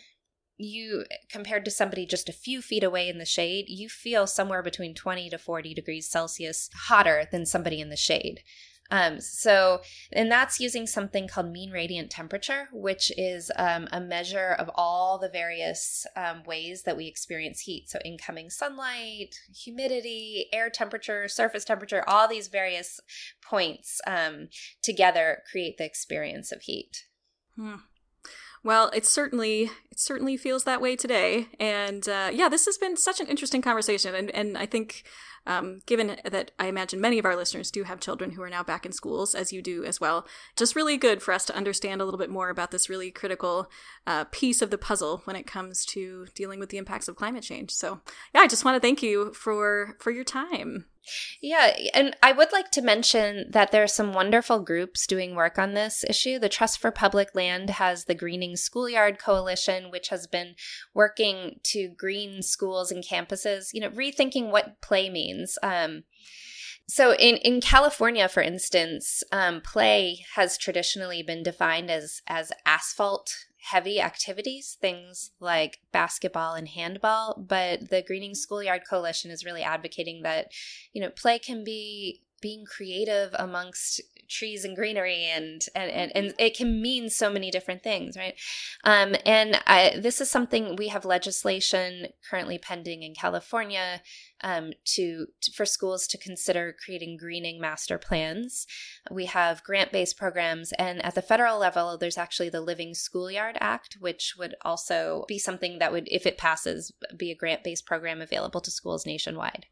you 0.57 1.05
compared 1.31 1.65
to 1.65 1.71
somebody 1.71 2.07
just 2.07 2.29
a 2.29 2.33
few 2.33 2.63
feet 2.63 2.85
away 2.85 3.09
in 3.09 3.19
the 3.19 3.25
shade, 3.25 3.67
you 3.69 3.89
feel 3.89 4.27
somewhere 4.27 4.63
between 4.63 4.95
20 4.95 5.31
to 5.31 5.39
40 5.39 5.75
degrees 5.75 6.09
Celsius 6.09 6.71
hotter 6.87 7.27
than 7.31 7.47
somebody 7.47 7.81
in 7.81 7.91
the 7.91 7.97
shade. 7.97 8.43
Um, 8.91 9.21
so, 9.21 9.81
and 10.13 10.31
that's 10.31 10.61
using 10.61 10.87
something 10.87 11.27
called 11.27 11.51
mean 11.51 11.71
radiant 11.71 12.11
temperature, 12.11 12.69
which 12.73 13.11
is 13.17 13.51
um, 13.57 13.89
a 13.93 14.01
measure 14.01 14.55
of 14.59 14.71
all 14.75 15.19
the 15.19 15.29
various 15.29 16.07
um, 16.17 16.43
ways 16.45 16.83
that 16.83 16.97
we 16.97 17.07
experience 17.07 17.61
heat. 17.61 17.89
So, 17.89 17.99
incoming 18.05 18.51
sunlight, 18.51 19.35
humidity, 19.55 20.47
air 20.53 20.69
temperature, 20.69 21.29
surface 21.29 21.65
temperature, 21.65 22.05
all 22.07 22.29
these 22.29 22.49
various 22.49 23.01
points 23.43 24.01
um, 24.07 24.49
together 24.83 25.39
create 25.51 25.79
the 25.79 25.87
experience 25.87 26.53
of 26.53 26.63
heat. 26.63 27.07
Hmm. 27.57 27.77
Well, 28.65 28.91
it 28.95 29.05
certainly 29.05 29.71
it 29.91 30.01
certainly 30.01 30.39
feels 30.39 30.65
that 30.65 30.81
way 30.81 30.97
today, 30.97 31.49
and 31.61 32.09
uh, 32.09 32.31
yeah, 32.33 32.49
this 32.49 32.65
has 32.65 32.79
been 32.79 32.97
such 32.97 33.21
an 33.21 33.27
interesting 33.27 33.61
conversation, 33.61 34.15
and 34.15 34.31
and 34.31 34.57
I 34.57 34.65
think 34.65 35.05
um, 35.47 35.81
given 35.85 36.17
that 36.25 36.53
I 36.59 36.69
imagine 36.69 36.99
many 36.99 37.19
of 37.19 37.27
our 37.27 37.37
listeners 37.37 37.71
do 37.71 37.83
have 37.83 38.01
children 38.01 38.31
who 38.31 38.43
are 38.43 38.49
now 38.49 38.63
back 38.63 38.87
in 38.87 38.93
schools, 38.93 39.35
as 39.35 39.53
you 39.53 39.61
do 39.61 39.85
as 39.85 40.01
well. 40.01 40.27
Just 40.57 40.75
really 40.75 40.97
good 40.97 41.23
for 41.23 41.35
us 41.35 41.45
to 41.45 41.57
understand 41.57 42.01
a 42.01 42.07
little 42.07 42.19
bit 42.19 42.31
more 42.31 42.49
about 42.49 42.71
this 42.71 42.89
really 42.89 43.11
critical 43.11 43.71
uh, 44.07 44.25
piece 44.31 44.63
of 44.63 44.71
the 44.71 44.79
puzzle 44.79 45.21
when 45.25 45.37
it 45.37 45.47
comes 45.47 45.85
to 45.87 46.27
dealing 46.35 46.59
with 46.59 46.71
the 46.71 46.79
impacts 46.79 47.07
of 47.07 47.17
climate 47.17 47.43
change. 47.43 47.71
So, 47.71 48.01
yeah, 48.35 48.41
I 48.41 48.49
just 48.49 48.65
want 48.65 48.77
to 48.77 48.81
thank 48.81 49.03
you 49.03 49.35
for 49.35 49.95
for 50.01 50.11
your 50.11 50.25
time. 50.25 50.87
Yeah, 51.41 51.77
and 51.93 52.17
I 52.23 52.33
would 52.33 52.53
like 52.53 52.71
to 52.73 52.83
mention 52.83 53.51
that 53.51 53.71
there 53.71 53.83
are 53.83 53.89
some 53.89 54.13
wonderful 54.13 54.61
groups 54.61 55.07
doing 55.07 55.35
work 55.35 55.59
on 55.59 55.75
this 55.75 56.05
issue. 56.09 56.39
The 56.39 56.49
Trust 56.49 56.79
for 56.79 56.91
Public 56.91 57.35
Land 57.35 57.71
has 57.71 58.05
the 58.05 58.15
Greening 58.15 58.57
Schoolyard 58.57 59.19
Coalition, 59.19 59.91
which 59.91 60.09
has 60.09 60.27
been 60.27 60.55
working 60.95 61.61
to 61.65 61.89
green 61.89 62.43
schools 62.43 62.91
and 62.91 63.05
campuses, 63.05 63.75
you 63.75 63.81
know, 63.81 63.91
rethinking 63.91 64.51
what 64.51 64.81
play 64.81 65.11
means. 65.11 65.59
Um, 65.63 66.05
so 66.87 67.15
in, 67.15 67.37
in 67.39 67.61
California, 67.61 68.29
for 68.29 68.43
instance, 68.43 69.23
um, 69.33 69.61
play 69.61 70.25
has 70.35 70.59
traditionally 70.59 71.23
been 71.23 71.43
defined 71.43 71.91
as 71.91 72.21
as 72.27 72.53
asphalt 72.67 73.47
heavy 73.71 73.99
activities, 73.99 74.77
things 74.81 75.31
like 75.41 75.81
basketball 75.91 76.55
and 76.55 76.69
handball. 76.69 77.43
But 77.49 77.89
the 77.89 78.03
Greening 78.03 78.35
Schoolyard 78.35 78.83
Coalition 78.89 79.31
is 79.31 79.45
really 79.45 79.63
advocating 79.63 80.23
that, 80.23 80.49
you 80.93 81.01
know, 81.01 81.09
play 81.09 81.39
can 81.39 81.65
be 81.65 82.23
being 82.43 82.65
creative 82.67 83.35
amongst 83.39 84.03
trees 84.29 84.65
and 84.65 84.77
greenery 84.77 85.25
and 85.25 85.67
and 85.75 85.91
and, 85.91 86.13
and 86.15 86.35
it 86.39 86.57
can 86.57 86.81
mean 86.81 87.09
so 87.09 87.31
many 87.31 87.51
different 87.51 87.83
things 87.83 88.17
right? 88.17 88.35
Um, 88.85 89.15
and 89.25 89.61
I, 89.67 89.99
this 89.99 90.21
is 90.21 90.31
something 90.31 90.77
we 90.77 90.89
have 90.89 91.05
legislation 91.05 92.09
currently 92.29 92.59
pending 92.59 93.03
in 93.03 93.15
california 93.15 94.01
um, 94.43 94.73
to, 94.85 95.27
to, 95.41 95.53
for 95.53 95.65
schools 95.65 96.07
to 96.09 96.19
consider 96.19 96.77
creating 96.85 97.17
greening 97.17 97.61
master 97.61 97.99
plans. 97.99 98.67
We 99.11 99.25
have 99.27 99.65
grant-based 99.65 100.19
programs 100.19 100.73
and 100.73 101.05
at 101.05 101.15
the 101.15 101.23
federal 101.23 101.59
level 101.59 101.97
there's 101.97 102.19
actually 102.19 102.51
the 102.51 102.61
living 102.61 102.95
schoolyard 102.95 103.57
act 103.61 103.97
which 104.01 104.35
would 104.39 104.55
also 104.63 105.25
be 105.29 105.39
something 105.39 105.79
that 105.79 105.93
would 105.93 106.09
if 106.11 106.27
it 106.27 106.39
passes 106.39 106.93
be 107.17 107.31
a 107.31 107.37
grant-based 107.37 107.87
program 107.87 108.21
available 108.21 108.61
to 108.61 108.71
schools 108.71 109.07
nationwide 109.07 109.67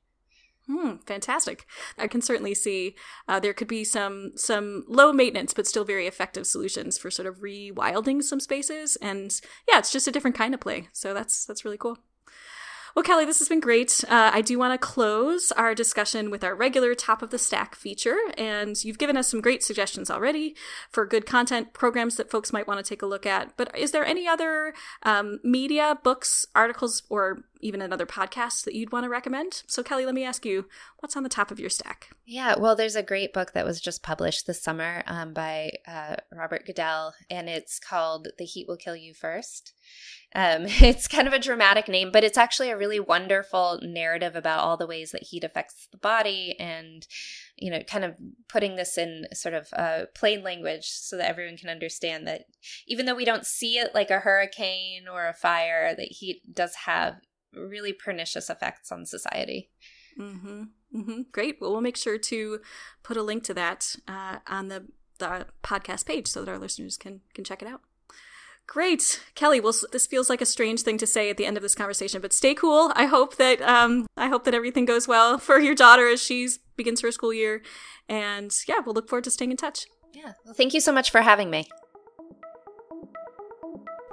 Hmm, 0.69 0.97
fantastic. 1.07 1.67
I 1.99 2.07
can 2.07 2.23
certainly 2.23 2.55
see 2.55 2.95
uh, 3.27 3.41
there 3.41 3.53
could 3.53 3.69
be 3.69 3.83
some 3.83 4.33
some 4.37 4.85
low 4.87 5.13
maintenance 5.13 5.53
but 5.53 5.67
still 5.67 5.85
very 5.85 6.07
effective 6.07 6.47
solutions 6.47 6.97
for 6.99 7.11
sort 7.11 7.27
of 7.27 7.39
rewilding 7.41 8.23
some 8.23 8.39
spaces, 8.39 8.97
and 9.03 9.41
yeah, 9.69 9.79
it's 9.79 9.91
just 9.91 10.07
a 10.07 10.13
different 10.13 10.37
kind 10.37 10.55
of 10.55 10.61
play. 10.61 10.89
So 10.93 11.15
that's 11.15 11.45
that's 11.45 11.65
really 11.65 11.79
cool. 11.79 11.99
Well, 12.95 13.03
Kelly, 13.03 13.25
this 13.25 13.39
has 13.39 13.49
been 13.49 13.61
great. 13.61 14.05
Uh, 14.07 14.31
I 14.35 14.43
do 14.43 14.59
want 14.59 14.79
to 14.79 14.87
close 14.87 15.51
our 15.53 15.75
discussion 15.75 16.31
with 16.31 16.45
our 16.45 16.55
regular 16.55 16.95
top 16.95 17.23
of 17.23 17.31
the 17.31 17.39
stack 17.39 17.75
feature, 17.75 18.19
and 18.37 18.83
you've 18.85 18.99
given 18.99 19.17
us 19.17 19.29
some 19.29 19.41
great 19.41 19.63
suggestions 19.63 20.11
already 20.11 20.55
for 20.91 21.07
good 21.07 21.25
content 21.25 21.73
programs 21.73 22.17
that 22.17 22.31
folks 22.31 22.53
might 22.53 22.69
want 22.69 22.85
to 22.85 22.89
take 22.89 23.01
a 23.01 23.07
look 23.07 23.25
at. 23.25 23.57
But 23.57 23.77
is 23.77 23.93
there 23.93 24.05
any 24.05 24.29
other 24.29 24.75
um, 25.05 25.41
media, 25.43 25.99
books, 26.05 26.45
articles, 26.55 27.03
or 27.09 27.45
even 27.63 27.81
another 27.81 28.07
podcast 28.07 28.65
that 28.65 28.75
you'd 28.75 28.93
want 28.93 29.05
to 29.05 29.09
recommend? 29.09 29.63
So, 29.67 29.83
Kelly, 29.83 30.05
let 30.05 30.15
me 30.15 30.25
ask 30.25 30.45
you, 30.45 30.67
what's 30.99 31.17
on 31.17 31.23
the 31.23 31.29
top 31.29 31.51
of 31.51 31.61
your 31.61 31.71
stack? 31.71 32.11
Yeah, 32.27 32.57
well, 32.59 32.77
there's 32.77 32.97
a 32.97 33.03
great 33.03 33.33
book 33.33 33.53
that 33.53 33.65
was 33.65 33.81
just 33.81 34.03
published 34.03 34.47
this 34.47 34.63
summer 34.63 35.03
um, 35.07 35.33
by 35.33 35.73
uh, 35.87 36.17
Robert 36.33 36.67
Goodell, 36.67 37.15
and 37.31 37.49
it's 37.49 37.79
called 37.79 38.29
The 38.39 38.45
Heat 38.45 38.67
Will 38.69 38.77
Kill 38.77 38.97
You 38.97 39.15
First. 39.15 39.73
Um, 40.35 40.63
it's 40.67 41.09
kind 41.09 41.27
of 41.27 41.35
a 41.35 41.39
dramatic 41.39 41.89
name, 41.89 42.11
but 42.13 42.25
it's 42.25 42.39
actually 42.39 42.71
a 42.71 42.77
really 42.77 43.01
wonderful 43.01 43.81
narrative 43.83 44.37
about 44.37 44.61
all 44.61 44.77
the 44.77 44.87
ways 44.87 45.13
that 45.13 45.25
heat 45.25 45.45
affects 45.45 45.89
the 45.91 45.99
body 45.99 46.57
and, 46.59 47.07
you 47.57 47.71
know, 47.71 47.81
kind 47.83 48.05
of 48.05 48.17
putting 48.49 48.77
this 48.77 48.97
in 48.99 49.27
sort 49.33 49.55
of 49.55 49.69
uh, 49.75 50.07
plain 50.15 50.43
language 50.43 50.87
so 50.87 51.17
that 51.17 51.29
everyone 51.29 51.57
can 51.57 51.69
understand 51.69 52.27
that 52.27 52.47
even 52.87 53.07
though 53.07 53.15
we 53.15 53.25
don't 53.25 53.47
see 53.47 53.79
it 53.79 53.95
like 53.95 54.11
a 54.11 54.21
hurricane 54.21 55.05
or 55.11 55.27
a 55.27 55.35
fire, 55.35 55.95
that 55.95 56.13
heat 56.13 56.43
does 56.53 56.75
have 56.87 57.17
really 57.55 57.93
pernicious 57.93 58.49
effects 58.49 58.91
on 58.93 59.07
society. 59.07 59.71
Mm-hmm. 60.19 60.65
Mm-hmm. 60.95 61.21
Great. 61.33 61.57
Well, 61.61 61.73
we'll 61.73 61.81
make 61.81 61.97
sure 61.97 62.19
to 62.19 62.61
put 63.03 63.17
a 63.17 63.23
link 63.23 63.45
to 63.45 63.55
that 63.55 63.95
uh, 64.07 64.39
on 64.47 64.69
the 64.69 64.87
the 65.19 65.47
podcast 65.63 66.07
page 66.07 66.27
so 66.27 66.45
that 66.45 66.51
our 66.51 66.59
listeners 66.59 66.97
can 66.97 67.21
can 67.35 67.45
check 67.45 67.63
it 67.63 67.69
out. 67.69 67.83
Great, 68.67 69.23
Kelly. 69.35 69.61
Well, 69.61 69.75
this 69.91 70.07
feels 70.07 70.31
like 70.31 70.41
a 70.41 70.47
strange 70.47 70.83
thing 70.83 70.97
to 70.99 71.07
say 71.07 71.31
at 71.31 71.37
the 71.37 71.47
end 71.47 71.57
of 71.57 71.63
this 71.63 71.75
conversation, 71.75 72.21
but 72.21 72.33
stay 72.33 72.55
cool. 72.55 72.93
I 72.95 73.07
hope 73.07 73.37
that 73.37 73.61
um, 73.63 74.07
I 74.17 74.29
hope 74.29 74.45
that 74.45 74.55
everything 74.55 74.85
goes 74.85 75.09
well 75.09 75.39
for 75.39 75.59
your 75.59 75.75
daughter 75.75 76.09
as 76.09 76.23
she 76.23 76.49
begins 76.77 77.01
her 77.01 77.11
school 77.11 77.35
year, 77.35 77.63
and 78.09 78.51
yeah, 78.69 78.81
we'll 78.85 78.95
look 78.95 79.09
forward 79.09 79.25
to 79.25 79.31
staying 79.31 79.51
in 79.51 79.57
touch. 79.57 79.87
Yeah. 80.13 80.33
Well, 80.45 80.55
thank 80.55 80.75
you 80.75 80.81
so 80.81 80.93
much 80.93 81.11
for 81.11 81.23
having 81.23 81.51
me. 81.51 81.69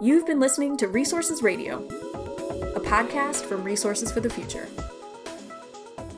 You've 0.01 0.25
been 0.25 0.39
listening 0.39 0.77
to 0.77 0.87
Resources 0.87 1.43
Radio 1.43 2.08
a 2.61 2.79
podcast 2.79 3.45
from 3.45 3.63
Resources 3.63 4.11
for 4.11 4.19
the 4.19 4.29
Future. 4.29 4.67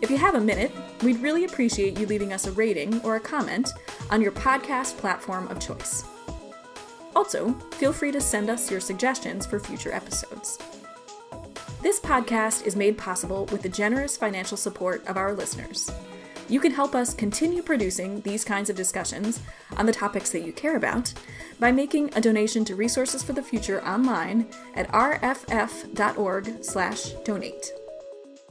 If 0.01 0.09
you 0.09 0.17
have 0.17 0.35
a 0.35 0.41
minute, 0.41 0.71
we'd 1.03 1.21
really 1.21 1.45
appreciate 1.45 1.99
you 1.99 2.05
leaving 2.07 2.33
us 2.33 2.47
a 2.47 2.51
rating 2.51 2.99
or 3.01 3.15
a 3.15 3.19
comment 3.19 3.71
on 4.09 4.21
your 4.21 4.31
podcast 4.31 4.97
platform 4.97 5.47
of 5.49 5.59
choice. 5.59 6.03
Also, 7.15 7.53
feel 7.73 7.93
free 7.93 8.11
to 8.11 8.19
send 8.21 8.49
us 8.49 8.71
your 8.71 8.79
suggestions 8.79 9.45
for 9.45 9.59
future 9.59 9.91
episodes. 9.91 10.57
This 11.81 11.99
podcast 11.99 12.65
is 12.65 12.75
made 12.75 12.97
possible 12.97 13.45
with 13.51 13.61
the 13.61 13.69
generous 13.69 14.17
financial 14.17 14.57
support 14.57 15.05
of 15.07 15.17
our 15.17 15.33
listeners. 15.33 15.91
You 16.49 16.59
can 16.59 16.71
help 16.71 16.95
us 16.95 17.13
continue 17.13 17.61
producing 17.61 18.21
these 18.21 18.43
kinds 18.43 18.69
of 18.69 18.75
discussions 18.75 19.39
on 19.77 19.85
the 19.85 19.93
topics 19.93 20.31
that 20.31 20.45
you 20.45 20.51
care 20.51 20.75
about 20.75 21.13
by 21.61 21.71
making 21.71 22.09
a 22.15 22.21
donation 22.21 22.65
to 22.65 22.75
Resources 22.75 23.21
for 23.21 23.33
the 23.33 23.43
Future 23.43 23.87
online 23.87 24.47
at 24.75 24.91
rff.org/donate. 24.91 27.71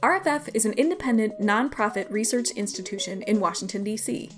RFF 0.01 0.49
is 0.55 0.65
an 0.65 0.73
independent 0.73 1.39
nonprofit 1.39 2.09
research 2.09 2.49
institution 2.51 3.21
in 3.23 3.41
Washington 3.41 3.83
D.C. 3.83 4.29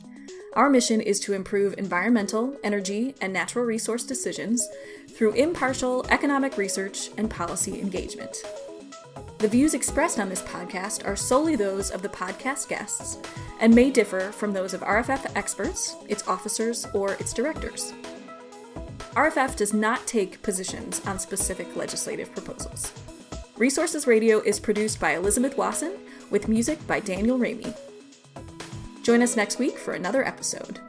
Our 0.54 0.70
mission 0.70 1.02
is 1.02 1.20
to 1.22 1.34
improve 1.34 1.76
environmental, 1.78 2.58
energy, 2.64 3.14
and 3.22 3.32
natural 3.32 3.64
resource 3.64 4.04
decisions 4.04 4.68
through 5.12 5.34
impartial 5.34 6.04
economic 6.10 6.58
research 6.58 7.12
and 7.18 7.30
policy 7.30 7.80
engagement. 7.80 8.38
The 9.38 9.48
views 9.48 9.76
expressed 9.76 10.20
on 10.20 10.30
this 10.30 10.42
podcast 10.42 11.08
are 11.08 11.16
solely 11.16 11.56
those 11.56 11.92
of 11.92 12.02
the 12.02 12.10
podcast 12.10 12.70
guests 12.70 13.20
and 13.60 13.76
may 13.76 13.92
differ 13.92 14.32
from 14.32 14.52
those 14.52 14.74
of 14.74 14.82
RFF 14.82 15.32
experts, 15.36 15.96
its 16.08 16.28
officers, 16.28 16.88
or 16.94 17.14
its 17.14 17.34
directors. 17.34 17.94
RFF 19.16 19.56
does 19.56 19.76
not 19.76 20.08
take 20.08 20.42
positions 20.42 21.00
on 21.06 21.20
specific 21.20 21.76
legislative 21.76 22.34
proposals. 22.34 22.92
Resources 23.58 24.08
Radio 24.08 24.40
is 24.40 24.60
produced 24.60 25.00
by 25.00 25.12
Elizabeth 25.12 25.56
Wasson 25.56 25.94
with 26.32 26.48
music 26.48 26.86
by 26.88 27.00
Daniel 27.00 27.38
Ramey. 27.38 27.78
Join 29.04 29.22
us 29.22 29.36
next 29.36 29.60
week 29.60 29.78
for 29.78 29.94
another 29.94 30.26
episode. 30.26 30.80